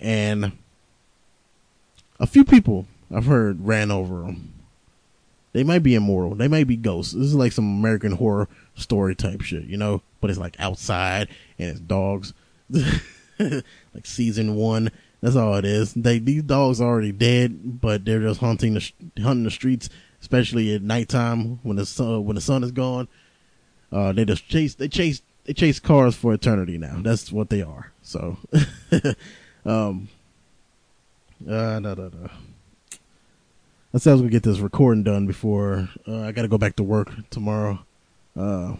And 0.00 0.52
a 2.18 2.26
few 2.26 2.44
people 2.44 2.86
I've 3.14 3.26
heard 3.26 3.64
ran 3.66 3.90
over 3.90 4.22
them. 4.22 4.53
They 5.54 5.62
might 5.62 5.84
be 5.84 5.94
immortal. 5.94 6.34
They 6.34 6.48
might 6.48 6.66
be 6.66 6.76
ghosts. 6.76 7.12
This 7.12 7.28
is 7.28 7.34
like 7.34 7.52
some 7.52 7.78
American 7.78 8.12
horror 8.12 8.48
story 8.74 9.14
type 9.14 9.40
shit, 9.40 9.64
you 9.64 9.76
know? 9.76 10.02
But 10.20 10.30
it's 10.30 10.38
like 10.38 10.56
outside 10.58 11.28
and 11.58 11.70
it's 11.70 11.80
dogs. 11.80 12.34
like 13.38 14.04
season 14.04 14.56
one. 14.56 14.90
That's 15.20 15.36
all 15.36 15.54
it 15.54 15.64
is. 15.64 15.94
They 15.94 16.18
these 16.18 16.42
dogs 16.42 16.80
are 16.80 16.88
already 16.88 17.12
dead, 17.12 17.80
but 17.80 18.04
they're 18.04 18.20
just 18.20 18.40
hunting 18.40 18.74
the 18.74 18.92
hunting 19.22 19.44
the 19.44 19.50
streets, 19.50 19.88
especially 20.20 20.74
at 20.74 20.82
nighttime 20.82 21.60
when 21.62 21.76
the 21.76 21.86
sun 21.86 22.24
when 22.24 22.34
the 22.34 22.42
sun 22.42 22.64
is 22.64 22.72
gone. 22.72 23.08
Uh, 23.90 24.12
they 24.12 24.24
just 24.24 24.46
chase 24.48 24.74
they 24.74 24.88
chase 24.88 25.22
they 25.44 25.52
chase 25.52 25.78
cars 25.78 26.16
for 26.16 26.34
eternity 26.34 26.76
now. 26.76 26.96
That's 26.98 27.32
what 27.32 27.48
they 27.48 27.62
are. 27.62 27.92
So, 28.02 28.36
um, 29.64 30.08
uh, 31.48 31.78
no, 31.78 31.94
no, 31.94 31.94
no. 31.94 32.30
I 33.94 33.98
said 33.98 34.10
I 34.10 34.14
was 34.14 34.22
gonna 34.22 34.32
get 34.32 34.42
this 34.42 34.58
recording 34.58 35.04
done 35.04 35.24
before 35.24 35.88
uh, 36.08 36.22
I 36.22 36.32
got 36.32 36.42
to 36.42 36.48
go 36.48 36.58
back 36.58 36.74
to 36.76 36.82
work 36.82 37.12
tomorrow. 37.30 37.78
Uh, 38.36 38.74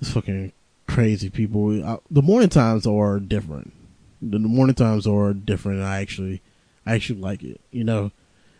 it's 0.00 0.10
fucking 0.10 0.50
crazy 0.88 1.30
people. 1.30 1.84
I, 1.84 1.98
the 2.10 2.22
morning 2.22 2.48
times 2.48 2.88
are 2.88 3.20
different. 3.20 3.72
The, 4.20 4.40
the 4.40 4.48
morning 4.48 4.74
times 4.74 5.06
are 5.06 5.32
different. 5.32 5.80
I 5.80 6.00
actually, 6.00 6.42
I 6.84 6.94
actually 6.96 7.20
like 7.20 7.44
it. 7.44 7.60
You 7.70 7.84
know, 7.84 8.10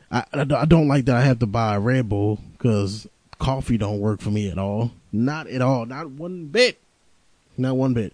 I, 0.08 0.24
I, 0.32 0.42
I 0.42 0.64
don't 0.66 0.86
like 0.86 1.06
that 1.06 1.16
I 1.16 1.22
have 1.22 1.40
to 1.40 1.46
buy 1.46 1.74
a 1.74 1.80
Red 1.80 2.08
Bull 2.08 2.38
because 2.52 3.08
coffee 3.40 3.76
don't 3.76 3.98
work 3.98 4.20
for 4.20 4.30
me 4.30 4.48
at 4.48 4.58
all. 4.58 4.92
Not 5.10 5.48
at 5.48 5.62
all. 5.62 5.84
Not 5.84 6.10
one 6.10 6.46
bit. 6.46 6.78
Not 7.58 7.76
one 7.76 7.92
bit. 7.92 8.12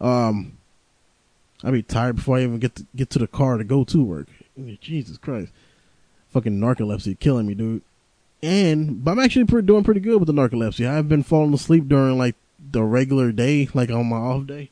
Um, 0.00 0.56
I'd 1.62 1.72
be 1.72 1.82
tired 1.82 2.16
before 2.16 2.38
I 2.38 2.44
even 2.44 2.58
get 2.58 2.74
to, 2.76 2.86
get 2.96 3.10
to 3.10 3.18
the 3.18 3.26
car 3.26 3.58
to 3.58 3.64
go 3.64 3.84
to 3.84 4.02
work. 4.02 4.28
Jesus 4.80 5.18
Christ, 5.18 5.52
fucking 6.30 6.58
narcolepsy 6.58 7.18
killing 7.18 7.46
me, 7.46 7.54
dude. 7.54 7.82
And 8.42 9.04
but 9.04 9.12
I'm 9.12 9.18
actually 9.18 9.44
pretty, 9.44 9.66
doing 9.66 9.84
pretty 9.84 10.00
good 10.00 10.18
with 10.18 10.26
the 10.26 10.32
narcolepsy. 10.32 10.88
I've 10.88 11.08
been 11.08 11.22
falling 11.22 11.52
asleep 11.52 11.88
during 11.88 12.16
like 12.16 12.36
the 12.72 12.82
regular 12.82 13.32
day, 13.32 13.68
like 13.74 13.90
on 13.90 14.08
my 14.08 14.16
off 14.16 14.46
day. 14.46 14.70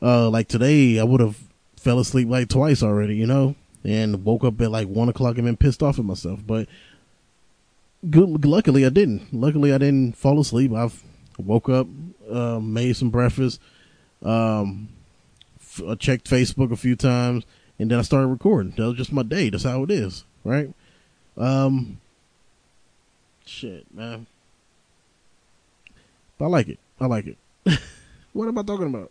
Uh, 0.00 0.28
like 0.30 0.48
today, 0.48 0.98
I 0.98 1.04
would 1.04 1.20
have 1.20 1.38
fell 1.76 1.98
asleep 1.98 2.28
like 2.28 2.48
twice 2.48 2.82
already, 2.82 3.16
you 3.16 3.26
know, 3.26 3.54
and 3.84 4.24
woke 4.24 4.44
up 4.44 4.60
at 4.60 4.70
like 4.70 4.88
one 4.88 5.08
o'clock 5.08 5.36
and 5.36 5.44
been 5.44 5.56
pissed 5.56 5.82
off 5.82 5.98
at 5.98 6.04
myself. 6.04 6.40
But 6.46 6.68
good, 8.08 8.44
luckily 8.44 8.84
I 8.84 8.90
didn't. 8.90 9.32
Luckily 9.32 9.72
I 9.72 9.78
didn't 9.78 10.16
fall 10.16 10.40
asleep. 10.40 10.72
I've 10.72 11.02
woke 11.38 11.68
up, 11.68 11.86
uh, 12.30 12.58
made 12.60 12.96
some 12.96 13.10
breakfast, 13.10 13.60
um, 14.24 14.88
f- 15.60 15.98
checked 15.98 16.28
Facebook 16.28 16.72
a 16.72 16.76
few 16.76 16.96
times, 16.96 17.44
and 17.78 17.90
then 17.90 17.98
I 17.98 18.02
started 18.02 18.28
recording. 18.28 18.72
That 18.76 18.86
was 18.86 18.96
just 18.96 19.12
my 19.12 19.22
day. 19.22 19.50
That's 19.50 19.64
how 19.64 19.84
it 19.84 19.90
is, 19.90 20.24
right? 20.44 20.72
Um, 21.38 22.00
shit, 23.46 23.86
man. 23.94 24.26
But 26.36 26.46
I 26.46 26.48
like 26.48 26.68
it. 26.68 26.78
I 27.00 27.06
like 27.06 27.26
it. 27.26 27.38
what 28.32 28.48
am 28.48 28.58
I 28.58 28.62
talking 28.62 28.88
about? 28.88 29.10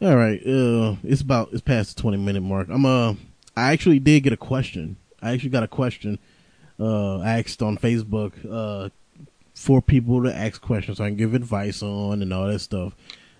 All 0.00 0.16
right, 0.16 0.40
uh, 0.46 0.96
it's 1.02 1.22
about 1.22 1.50
it's 1.52 1.60
past 1.60 1.96
the 1.96 2.02
twenty 2.02 2.18
minute 2.18 2.42
mark. 2.42 2.68
I'm 2.68 2.84
uh, 2.84 3.14
I 3.56 3.72
actually 3.72 3.98
did 3.98 4.24
get 4.24 4.32
a 4.32 4.36
question. 4.36 4.96
I 5.20 5.32
actually 5.32 5.50
got 5.50 5.62
a 5.62 5.68
question 5.68 6.18
uh 6.80 7.20
asked 7.22 7.60
on 7.60 7.76
Facebook 7.76 8.32
uh 8.48 8.88
for 9.52 9.82
people 9.82 10.22
to 10.22 10.32
ask 10.32 10.62
questions 10.62 10.98
so 10.98 11.04
I 11.04 11.08
can 11.08 11.16
give 11.16 11.34
advice 11.34 11.82
on 11.82 12.22
and 12.22 12.32
all 12.32 12.46
that 12.46 12.60
stuff, 12.60 12.94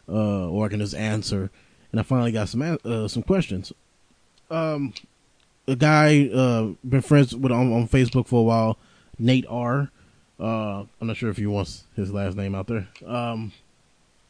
uh, 0.09 0.49
or 0.49 0.67
I 0.67 0.69
can 0.69 0.81
just 0.81 0.97
answer. 0.97 1.51
And 1.93 2.01
I 2.01 2.03
finally 2.03 2.33
got 2.33 2.49
some 2.49 2.79
uh, 2.85 3.07
some 3.07 3.23
questions. 3.23 3.73
Um, 4.51 4.93
a 5.69 5.77
guy 5.77 6.29
uh 6.29 6.73
been 6.83 7.03
friends 7.03 7.37
with 7.37 7.53
on, 7.53 7.73
on 7.73 7.87
Facebook 7.87 8.27
for 8.27 8.41
a 8.41 8.45
while, 8.45 8.79
Nate 9.19 9.47
R. 9.49 9.91
Uh, 10.41 10.85
I'm 11.01 11.07
not 11.07 11.17
sure 11.17 11.31
if 11.31 11.37
he 11.37 11.47
wants 11.47 11.85
his 11.95 12.13
last 12.13 12.37
name 12.37 12.55
out 12.55 12.69
there. 12.69 12.89
Um, 13.05 13.53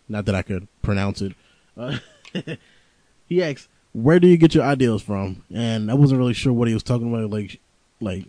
not 0.09 0.24
that 0.24 0.35
I 0.35 0.42
could 0.42 0.66
pronounce 0.83 1.22
it. 1.22 1.35
Uh, 1.77 1.98
he 3.29 3.42
asks, 3.42 3.68
"Where 3.92 4.18
do 4.18 4.27
you 4.27 4.37
get 4.37 4.55
your 4.55 4.64
ideas 4.64 5.03
from?" 5.03 5.44
And 5.55 5.90
I 5.90 5.94
wasn't 5.94 6.18
really 6.18 6.35
sure 6.35 6.53
what 6.53 6.68
he 6.68 6.74
was 6.74 6.83
talking 6.83 7.12
about, 7.12 7.31
like, 7.31 7.61
like 8.01 8.24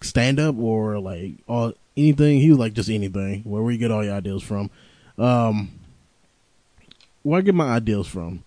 stand 0.00 0.40
up 0.40 0.58
or 0.58 0.98
like 0.98 1.34
all 1.46 1.74
anything. 1.96 2.40
He 2.40 2.50
was 2.50 2.58
like, 2.58 2.72
"Just 2.72 2.90
anything." 2.90 3.42
Where 3.42 3.62
where 3.62 3.72
you 3.72 3.78
get 3.78 3.90
all 3.90 4.04
your 4.04 4.14
ideas 4.14 4.42
from? 4.42 4.70
Um, 5.18 5.70
where 7.22 7.38
I 7.38 7.42
get 7.42 7.54
my 7.54 7.68
ideas 7.76 8.06
from? 8.06 8.44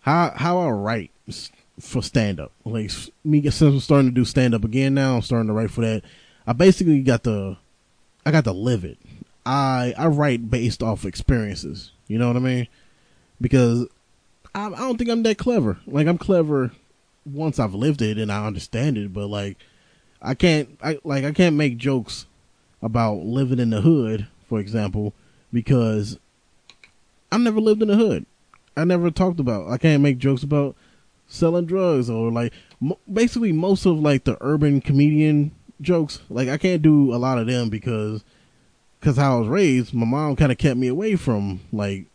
How 0.00 0.32
how 0.36 0.58
I 0.58 0.68
write 0.68 1.10
for 1.82 2.02
stand 2.02 2.40
up. 2.40 2.52
Like 2.64 2.90
me, 3.24 3.42
since 3.42 3.62
I'm 3.62 3.80
starting 3.80 4.10
to 4.10 4.14
do 4.14 4.24
stand 4.24 4.54
up 4.54 4.64
again 4.64 4.94
now, 4.94 5.16
I'm 5.16 5.22
starting 5.22 5.48
to 5.48 5.52
write 5.52 5.70
for 5.70 5.82
that. 5.82 6.02
I 6.46 6.52
basically 6.52 7.00
got 7.02 7.24
to, 7.24 7.58
I 8.24 8.30
got 8.30 8.44
to 8.44 8.52
live 8.52 8.84
it. 8.84 8.98
I 9.44 9.92
I 9.98 10.06
write 10.06 10.48
based 10.48 10.82
off 10.82 11.04
experiences. 11.04 11.90
You 12.06 12.18
know 12.18 12.28
what 12.28 12.36
I 12.36 12.40
mean? 12.40 12.68
Because 13.40 13.86
I, 14.54 14.66
I 14.66 14.70
don't 14.78 14.96
think 14.96 15.10
I'm 15.10 15.24
that 15.24 15.38
clever. 15.38 15.78
Like 15.86 16.06
I'm 16.06 16.18
clever 16.18 16.70
once 17.26 17.58
I've 17.58 17.74
lived 17.74 18.00
it 18.00 18.18
and 18.18 18.30
I 18.30 18.46
understand 18.46 18.96
it, 18.96 19.12
but 19.12 19.26
like 19.26 19.58
I 20.20 20.34
can't 20.34 20.78
I 20.82 20.98
like 21.02 21.24
I 21.24 21.32
can't 21.32 21.56
make 21.56 21.76
jokes 21.76 22.26
about 22.80 23.24
living 23.24 23.58
in 23.58 23.70
the 23.70 23.80
hood, 23.80 24.28
for 24.48 24.60
example, 24.60 25.14
because 25.52 26.18
I 27.32 27.38
never 27.38 27.60
lived 27.60 27.82
in 27.82 27.88
the 27.88 27.96
hood. 27.96 28.26
I 28.76 28.84
never 28.84 29.10
talked 29.10 29.40
about. 29.40 29.68
I 29.68 29.78
can't 29.78 30.02
make 30.02 30.18
jokes 30.18 30.44
about 30.44 30.76
selling 31.32 31.64
drugs 31.64 32.10
or 32.10 32.30
like 32.30 32.52
basically 33.10 33.52
most 33.52 33.86
of 33.86 33.98
like 33.98 34.24
the 34.24 34.36
urban 34.40 34.80
comedian 34.80 35.52
jokes. 35.80 36.20
Like 36.28 36.48
I 36.48 36.58
can't 36.58 36.82
do 36.82 37.14
a 37.14 37.16
lot 37.16 37.38
of 37.38 37.46
them 37.46 37.68
because 37.68 38.22
because 39.00 39.16
how 39.16 39.36
I 39.36 39.40
was 39.40 39.48
raised, 39.48 39.94
my 39.94 40.06
mom 40.06 40.36
kind 40.36 40.52
of 40.52 40.58
kept 40.58 40.76
me 40.76 40.88
away 40.88 41.16
from 41.16 41.60
like 41.72 42.06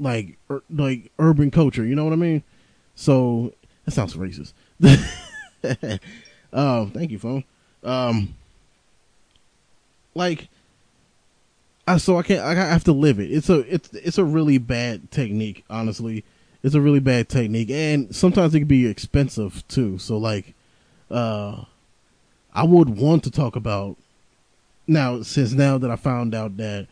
like 0.00 0.38
ur- 0.50 0.62
like 0.70 1.12
urban 1.18 1.50
culture. 1.50 1.84
You 1.84 1.94
know 1.94 2.04
what 2.04 2.12
I 2.12 2.16
mean? 2.16 2.42
So 2.94 3.52
that 3.84 3.92
sounds 3.92 4.16
racist. 4.16 4.52
um, 6.52 6.90
thank 6.90 7.10
you, 7.10 7.18
phone. 7.18 7.44
Um, 7.84 8.34
like, 10.14 10.48
I 11.86 11.98
so 11.98 12.18
I 12.18 12.22
can't. 12.22 12.40
I 12.40 12.54
have 12.54 12.84
to 12.84 12.92
live 12.92 13.20
it. 13.20 13.30
It's 13.30 13.48
a 13.48 13.60
it's 13.72 13.92
it's 13.92 14.18
a 14.18 14.24
really 14.24 14.58
bad 14.58 15.10
technique. 15.10 15.64
Honestly, 15.70 16.24
it's 16.62 16.74
a 16.74 16.80
really 16.80 17.00
bad 17.00 17.28
technique, 17.28 17.70
and 17.70 18.14
sometimes 18.14 18.54
it 18.54 18.60
can 18.60 18.68
be 18.68 18.86
expensive 18.86 19.66
too. 19.68 19.98
So 19.98 20.18
like, 20.18 20.54
uh, 21.10 21.64
I 22.52 22.64
would 22.64 22.90
want 22.90 23.24
to 23.24 23.30
talk 23.30 23.56
about 23.56 23.96
now 24.86 25.22
since 25.22 25.52
now 25.52 25.78
that 25.78 25.90
I 25.90 25.96
found 25.96 26.34
out 26.34 26.56
that 26.56 26.86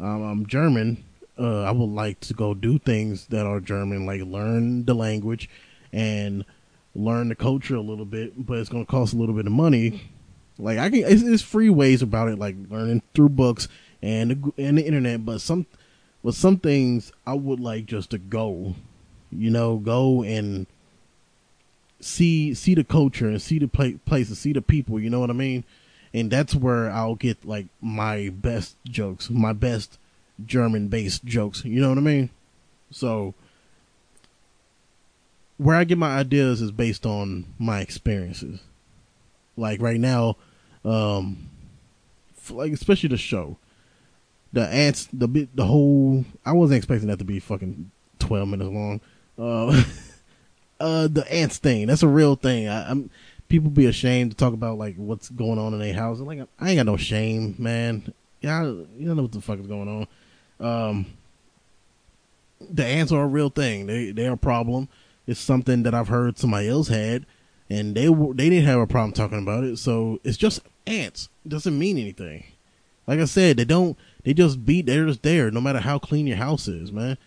um, 0.00 0.22
I'm 0.22 0.46
German 0.46 1.04
uh, 1.38 1.62
I 1.62 1.70
would 1.70 1.90
like 1.90 2.20
to 2.20 2.34
go 2.34 2.54
do 2.54 2.78
things 2.78 3.26
that 3.26 3.46
are 3.46 3.60
German, 3.60 4.06
like 4.06 4.22
learn 4.22 4.84
the 4.84 4.94
language 4.94 5.48
and 5.92 6.44
learn 6.94 7.28
the 7.28 7.34
culture 7.34 7.76
a 7.76 7.80
little 7.80 8.04
bit, 8.04 8.46
but 8.46 8.58
it's 8.58 8.68
going 8.68 8.84
to 8.84 8.90
cost 8.90 9.12
a 9.12 9.16
little 9.16 9.34
bit 9.34 9.46
of 9.46 9.52
money. 9.52 10.02
Like 10.58 10.78
I 10.78 10.90
can, 10.90 11.00
it's, 11.04 11.22
it's, 11.22 11.42
free 11.42 11.70
ways 11.70 12.02
about 12.02 12.28
it, 12.28 12.38
like 12.38 12.56
learning 12.70 13.02
through 13.14 13.30
books 13.30 13.68
and 14.02 14.30
the, 14.30 14.52
and 14.62 14.78
the 14.78 14.86
internet. 14.86 15.24
But 15.24 15.40
some, 15.40 15.66
but 16.22 16.34
some 16.34 16.58
things 16.58 17.12
I 17.26 17.34
would 17.34 17.60
like 17.60 17.86
just 17.86 18.10
to 18.10 18.18
go, 18.18 18.74
you 19.36 19.50
know, 19.50 19.76
go 19.76 20.22
and 20.22 20.66
see 22.00 22.52
see 22.54 22.74
the 22.74 22.84
culture 22.84 23.28
and 23.28 23.40
see 23.40 23.58
the 23.58 23.68
place, 23.68 23.96
places, 24.04 24.38
see 24.38 24.52
the 24.52 24.62
people. 24.62 25.00
You 25.00 25.10
know 25.10 25.20
what 25.20 25.30
I 25.30 25.34
mean? 25.34 25.64
And 26.14 26.30
that's 26.30 26.54
where 26.54 26.90
I'll 26.90 27.14
get 27.14 27.44
like 27.44 27.66
my 27.80 28.28
best 28.28 28.76
jokes, 28.84 29.30
my 29.30 29.52
best 29.52 29.98
German 30.44 30.88
based 30.88 31.24
jokes. 31.24 31.64
You 31.64 31.80
know 31.80 31.88
what 31.88 31.98
I 31.98 32.02
mean? 32.02 32.30
So 32.90 33.34
where 35.56 35.76
I 35.76 35.84
get 35.84 35.98
my 35.98 36.16
ideas 36.16 36.60
is 36.60 36.72
based 36.72 37.06
on 37.06 37.46
my 37.58 37.80
experiences. 37.80 38.60
Like 39.56 39.80
right 39.80 40.00
now, 40.00 40.36
um, 40.84 41.50
like 42.50 42.72
especially 42.72 43.10
the 43.10 43.16
show, 43.16 43.58
the 44.52 44.66
ants, 44.66 45.08
the 45.12 45.28
bit, 45.28 45.54
the 45.54 45.66
whole. 45.66 46.24
I 46.44 46.52
wasn't 46.52 46.78
expecting 46.78 47.08
that 47.08 47.18
to 47.18 47.24
be 47.24 47.38
fucking 47.38 47.90
twelve 48.18 48.48
minutes 48.48 48.70
long. 48.70 49.00
Uh, 49.42 49.82
uh, 50.80 51.08
the 51.08 51.26
ants 51.32 51.58
thing. 51.58 51.88
That's 51.88 52.02
a 52.02 52.08
real 52.08 52.36
thing. 52.36 52.68
I, 52.68 52.90
am 52.90 53.10
people 53.48 53.70
be 53.70 53.86
ashamed 53.86 54.30
to 54.30 54.36
talk 54.36 54.54
about 54.54 54.78
like 54.78 54.96
what's 54.96 55.28
going 55.28 55.58
on 55.58 55.74
in 55.74 55.80
their 55.80 55.94
house. 55.94 56.20
Like 56.20 56.40
I 56.60 56.70
ain't 56.70 56.78
got 56.78 56.86
no 56.86 56.96
shame, 56.96 57.56
man. 57.58 58.14
Yeah, 58.40 58.62
you 58.62 59.06
don't 59.06 59.16
know 59.16 59.22
what 59.22 59.32
the 59.32 59.40
fuck 59.40 59.58
is 59.58 59.66
going 59.66 60.06
on. 60.60 60.66
Um, 60.66 61.06
the 62.60 62.84
ants 62.84 63.12
are 63.12 63.24
a 63.24 63.26
real 63.26 63.50
thing. 63.50 63.86
They 63.86 64.12
they're 64.12 64.32
a 64.32 64.38
problem. 64.38 64.88
It's 65.26 65.40
something 65.40 65.82
that 65.82 65.94
I've 65.94 66.08
heard 66.08 66.38
somebody 66.38 66.68
else 66.68 66.88
had, 66.88 67.26
and 67.68 67.94
they 67.94 68.06
they 68.06 68.48
didn't 68.48 68.66
have 68.66 68.80
a 68.80 68.86
problem 68.86 69.12
talking 69.12 69.42
about 69.42 69.64
it. 69.64 69.78
So 69.78 70.20
it's 70.22 70.38
just 70.38 70.60
ants. 70.86 71.28
It 71.44 71.48
doesn't 71.48 71.78
mean 71.78 71.98
anything. 71.98 72.44
Like 73.06 73.18
I 73.18 73.24
said, 73.24 73.56
they 73.56 73.64
don't. 73.64 73.98
They 74.24 74.34
just 74.34 74.64
be. 74.64 74.82
They're 74.82 75.06
just 75.06 75.22
there, 75.22 75.50
no 75.50 75.60
matter 75.60 75.80
how 75.80 75.98
clean 75.98 76.28
your 76.28 76.36
house 76.36 76.68
is, 76.68 76.92
man. 76.92 77.18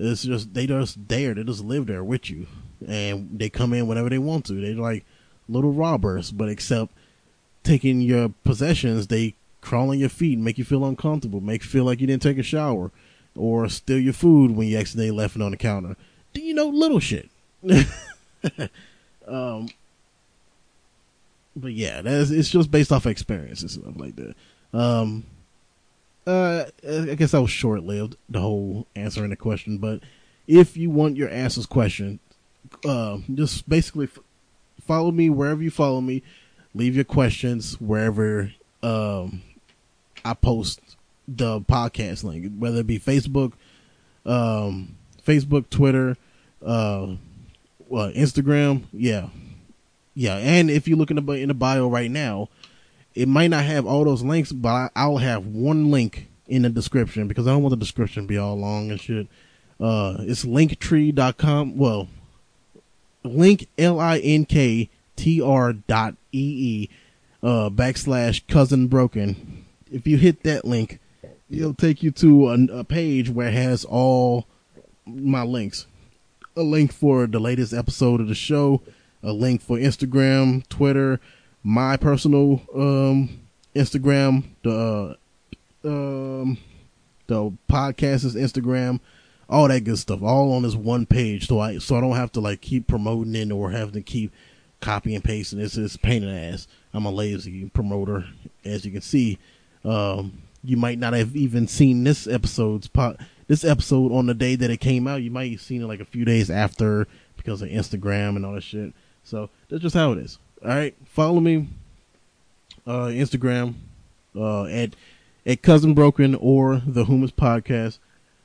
It's 0.00 0.22
just 0.22 0.54
they 0.54 0.66
just 0.66 1.08
there. 1.08 1.34
They 1.34 1.44
just 1.44 1.62
live 1.62 1.86
there 1.86 2.02
with 2.02 2.30
you, 2.30 2.46
and 2.86 3.38
they 3.38 3.50
come 3.50 3.74
in 3.74 3.86
whenever 3.86 4.08
they 4.08 4.18
want 4.18 4.46
to. 4.46 4.54
They're 4.54 4.74
like 4.74 5.04
little 5.48 5.72
robbers, 5.72 6.30
but 6.32 6.48
except 6.48 6.92
taking 7.62 8.00
your 8.00 8.30
possessions, 8.44 9.08
they 9.08 9.34
crawl 9.60 9.90
on 9.90 9.98
your 9.98 10.08
feet 10.08 10.36
and 10.36 10.44
make 10.44 10.56
you 10.56 10.64
feel 10.64 10.86
uncomfortable, 10.86 11.40
make 11.42 11.62
you 11.62 11.68
feel 11.68 11.84
like 11.84 12.00
you 12.00 12.06
didn't 12.06 12.22
take 12.22 12.38
a 12.38 12.42
shower, 12.42 12.90
or 13.36 13.68
steal 13.68 13.98
your 13.98 14.14
food 14.14 14.52
when 14.52 14.68
you 14.68 14.78
accidentally 14.78 15.10
left 15.10 15.36
it 15.36 15.42
on 15.42 15.50
the 15.50 15.56
counter. 15.58 15.96
Do 16.32 16.40
you 16.40 16.54
know 16.54 16.68
little 16.68 17.00
shit? 17.00 17.28
um, 19.28 19.68
but 21.54 21.72
yeah, 21.72 22.00
that's 22.00 22.30
it's 22.30 22.48
just 22.48 22.70
based 22.70 22.90
off 22.90 23.04
experience 23.04 23.60
and 23.60 23.70
stuff 23.70 23.96
like 23.96 24.16
that. 24.16 24.34
Um, 24.72 25.24
uh, 26.26 26.64
I 26.86 27.14
guess 27.14 27.32
that 27.32 27.40
was 27.40 27.50
short 27.50 27.82
lived, 27.82 28.16
the 28.28 28.40
whole 28.40 28.86
answering 28.94 29.30
the 29.30 29.36
question. 29.36 29.78
But 29.78 30.00
if 30.46 30.76
you 30.76 30.90
want 30.90 31.16
your 31.16 31.28
answers 31.30 31.66
question, 31.66 32.20
uh, 32.84 33.18
just 33.32 33.68
basically 33.68 34.06
f- 34.06 34.18
follow 34.86 35.10
me 35.10 35.30
wherever 35.30 35.62
you 35.62 35.70
follow 35.70 36.00
me. 36.00 36.22
Leave 36.74 36.94
your 36.94 37.04
questions 37.04 37.80
wherever 37.80 38.52
um, 38.82 39.42
I 40.24 40.34
post 40.34 40.80
the 41.26 41.60
podcast 41.60 42.24
link, 42.24 42.52
whether 42.58 42.80
it 42.80 42.86
be 42.86 42.98
Facebook, 42.98 43.52
um, 44.24 44.96
Facebook, 45.26 45.68
Twitter, 45.70 46.16
uh, 46.64 47.14
well, 47.88 48.12
Instagram, 48.12 48.84
yeah, 48.92 49.28
yeah. 50.14 50.36
And 50.36 50.70
if 50.70 50.86
you 50.86 50.96
look 50.96 51.10
in 51.10 51.24
the 51.24 51.32
in 51.32 51.48
the 51.48 51.54
bio 51.54 51.88
right 51.88 52.10
now, 52.10 52.48
it 53.14 53.28
might 53.28 53.48
not 53.48 53.64
have 53.64 53.86
all 53.86 54.04
those 54.04 54.22
links, 54.22 54.52
but 54.52 54.92
I, 54.94 55.06
will 55.06 55.18
have 55.18 55.46
one 55.46 55.90
link 55.90 56.28
in 56.46 56.62
the 56.62 56.70
description 56.70 57.28
because 57.28 57.46
I 57.46 57.50
don't 57.50 57.62
want 57.62 57.70
the 57.70 57.76
description 57.76 58.24
to 58.24 58.28
be 58.28 58.38
all 58.38 58.56
long 58.56 58.90
and 58.90 59.00
shit. 59.00 59.28
Uh, 59.78 60.18
it's 60.20 60.44
linktree.com. 60.44 61.76
Well, 61.76 62.08
link 63.24 63.68
L 63.78 63.98
I 63.98 64.18
N 64.18 64.44
K 64.44 64.90
T 65.16 65.40
R 65.40 65.72
dot 65.72 66.14
E 66.32 66.88
E 66.88 66.90
uh 67.42 67.70
backslash 67.70 68.46
cousin 68.48 68.86
broken 68.86 69.60
if 69.90 70.06
you 70.06 70.16
hit 70.16 70.42
that 70.44 70.64
link, 70.64 71.00
it'll 71.50 71.74
take 71.74 72.02
you 72.02 72.10
to 72.12 72.48
a, 72.48 72.78
a 72.78 72.84
page 72.84 73.28
where 73.28 73.48
it 73.48 73.54
has 73.54 73.84
all 73.84 74.46
my 75.04 75.42
links. 75.42 75.86
A 76.56 76.62
link 76.62 76.92
for 76.92 77.26
the 77.26 77.40
latest 77.40 77.72
episode 77.72 78.20
of 78.20 78.28
the 78.28 78.34
show, 78.34 78.82
a 79.22 79.32
link 79.32 79.60
for 79.60 79.76
Instagram, 79.76 80.66
Twitter, 80.68 81.20
my 81.62 81.96
personal 81.96 82.62
um, 82.74 83.40
Instagram, 83.74 84.44
the 84.62 85.16
uh, 85.84 85.88
um, 85.88 86.58
the 87.26 87.52
podcast's 87.70 88.34
Instagram, 88.34 89.00
all 89.48 89.68
that 89.68 89.84
good 89.84 89.98
stuff, 89.98 90.22
all 90.22 90.52
on 90.52 90.62
this 90.62 90.74
one 90.74 91.06
page. 91.06 91.46
So 91.46 91.60
I 91.60 91.78
so 91.78 91.96
I 91.96 92.00
don't 92.00 92.16
have 92.16 92.32
to 92.32 92.40
like 92.40 92.60
keep 92.60 92.86
promoting 92.86 93.34
it 93.34 93.52
or 93.52 93.70
having 93.70 93.94
to 93.94 94.02
keep 94.02 94.32
copy 94.80 95.14
and 95.14 95.24
pasting. 95.24 95.60
It's 95.60 95.76
it's 95.76 95.96
pain 95.96 96.22
in 96.22 96.34
the 96.34 96.54
ass. 96.54 96.66
I'm 96.92 97.06
a 97.06 97.10
lazy 97.10 97.68
promoter, 97.70 98.26
as 98.64 98.84
you 98.84 98.92
can 98.92 99.02
see. 99.02 99.38
Um, 99.84 100.42
you 100.62 100.76
might 100.76 100.98
not 100.98 101.14
have 101.14 101.34
even 101.36 101.66
seen 101.66 102.04
this 102.04 102.26
episode's 102.26 102.88
pot, 102.88 103.16
this 103.46 103.64
episode 103.64 104.12
on 104.12 104.26
the 104.26 104.34
day 104.34 104.56
that 104.56 104.70
it 104.70 104.78
came 104.78 105.06
out. 105.06 105.22
You 105.22 105.30
might 105.30 105.52
have 105.52 105.60
seen 105.60 105.82
it 105.82 105.86
like 105.86 106.00
a 106.00 106.04
few 106.04 106.24
days 106.24 106.50
after 106.50 107.06
because 107.36 107.62
of 107.62 107.70
Instagram 107.70 108.36
and 108.36 108.44
all 108.44 108.54
that 108.54 108.62
shit. 108.62 108.92
So 109.24 109.48
that's 109.68 109.82
just 109.82 109.94
how 109.94 110.12
it 110.12 110.18
is. 110.18 110.38
All 110.62 110.68
right, 110.68 110.94
follow 111.06 111.40
me, 111.40 111.68
uh, 112.86 113.06
Instagram, 113.06 113.74
uh, 114.36 114.64
at 114.64 114.94
at 115.46 115.62
cousin 115.62 115.94
broken 115.94 116.34
or 116.34 116.82
the 116.86 117.04
Whomst 117.04 117.32
podcast. 117.32 117.98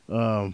Um, 0.08 0.54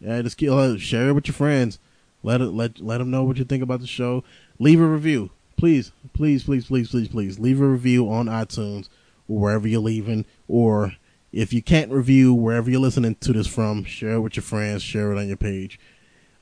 yeah, 0.00 0.22
just 0.22 0.42
uh, 0.42 0.78
share 0.78 1.08
it 1.08 1.12
with 1.12 1.28
your 1.28 1.34
friends. 1.34 1.78
Let 2.22 2.40
it 2.40 2.46
let 2.46 2.80
let 2.80 2.98
them 2.98 3.10
know 3.10 3.24
what 3.24 3.36
you 3.36 3.44
think 3.44 3.62
about 3.62 3.80
the 3.80 3.86
show. 3.86 4.24
Leave 4.58 4.80
a 4.80 4.86
review 4.86 5.30
please, 5.56 5.92
please, 6.12 6.44
please, 6.44 6.66
please, 6.66 6.90
please, 6.90 7.08
please 7.08 7.38
leave 7.38 7.60
a 7.60 7.66
review 7.66 8.10
on 8.10 8.26
iTunes 8.26 8.88
or 9.28 9.38
wherever 9.38 9.66
you're 9.66 9.80
leaving. 9.80 10.24
Or 10.48 10.94
if 11.32 11.52
you 11.52 11.62
can't 11.62 11.90
review 11.90 12.34
wherever 12.34 12.70
you're 12.70 12.80
listening 12.80 13.16
to 13.16 13.32
this 13.32 13.46
from, 13.46 13.84
share 13.84 14.14
it 14.14 14.20
with 14.20 14.36
your 14.36 14.42
friends, 14.42 14.82
share 14.82 15.12
it 15.12 15.18
on 15.18 15.28
your 15.28 15.36
page. 15.36 15.78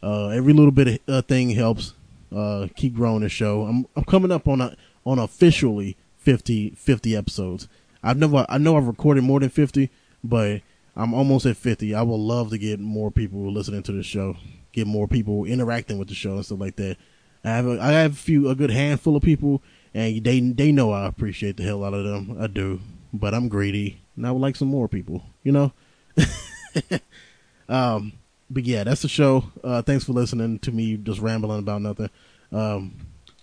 Uh, 0.03 0.29
every 0.29 0.53
little 0.53 0.73
bit 0.73 0.89
of 0.89 1.15
uh, 1.15 1.23
thing 1.23 1.51
helps 1.51 1.95
uh, 2.35 2.69
keep 2.77 2.95
growing 2.95 3.23
the 3.23 3.29
show. 3.29 3.63
I'm 3.63 3.87
I'm 3.97 4.05
coming 4.05 4.33
up 4.33 4.49
on 4.49 4.61
a 4.61 4.77
on 5.05 5.19
officially 5.19 5.97
50, 6.19 6.71
50 6.71 7.17
episodes. 7.17 7.69
I've 8.03 8.17
never 8.17 8.47
I 8.49 8.59
know 8.59 8.77
I've 8.77 8.87
recorded 8.87 9.25
more 9.25 9.41
than 9.41 9.49
fifty, 9.49 9.91
but 10.25 10.63
I'm 10.97 11.15
almost 11.15 11.47
at 11.47 11.57
fifty. 11.57 11.95
I 11.95 12.03
would 12.03 12.17
love 12.17 12.51
to 12.51 12.59
get 12.59 12.81
more 12.81 13.11
people 13.11 13.51
listening 13.53 13.83
to 13.85 13.93
the 13.93 14.03
show. 14.03 14.37
get 14.73 14.87
more 14.87 15.07
people 15.07 15.45
interacting 15.45 15.99
with 15.99 16.09
the 16.09 16.15
show 16.15 16.33
and 16.33 16.45
stuff 16.45 16.61
like 16.61 16.77
that. 16.77 16.97
I 17.45 17.51
have 17.51 17.67
a, 17.67 17.81
I 17.81 17.93
have 17.93 18.13
a 18.13 18.17
few 18.17 18.49
a 18.49 18.55
good 18.55 18.71
handful 18.71 19.17
of 19.17 19.23
people, 19.23 19.63
and 19.95 20.25
they 20.25 20.41
they 20.41 20.73
know 20.73 20.93
I 20.93 21.07
appreciate 21.07 21.57
the 21.57 21.63
hell 21.63 21.85
out 21.85 21.95
of 21.95 22.05
them. 22.05 22.37
I 22.41 22.47
do, 22.47 22.81
but 23.13 23.35
I'm 23.35 23.49
greedy, 23.49 24.01
and 24.17 24.27
I 24.27 24.33
would 24.33 24.43
like 24.43 24.57
some 24.57 24.69
more 24.69 24.89
people. 24.89 25.23
You 25.43 25.53
know. 25.53 25.73
um, 27.69 28.13
but 28.53 28.65
yeah, 28.65 28.85
that's 28.85 29.03
the 29.03 29.09
show. 29.09 29.45
Uh, 29.65 29.83
thanks 29.83 30.05
for 30.05 30.13
listening 30.13 30.59
to 30.61 30.73
me 30.73 30.97
just 30.97 31.21
rambling 31.21 31.61
about 31.61 31.83
nothing. 31.83 32.11
Um, 32.53 32.95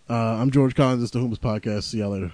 uh, 0.09 0.13
I'm 0.13 0.51
George 0.51 0.75
Collins. 0.75 1.03
It's 1.03 1.11
the 1.11 1.19
Whomst 1.19 1.39
Podcast. 1.39 1.83
See 1.83 1.99
y'all 1.99 2.11
later. 2.11 2.31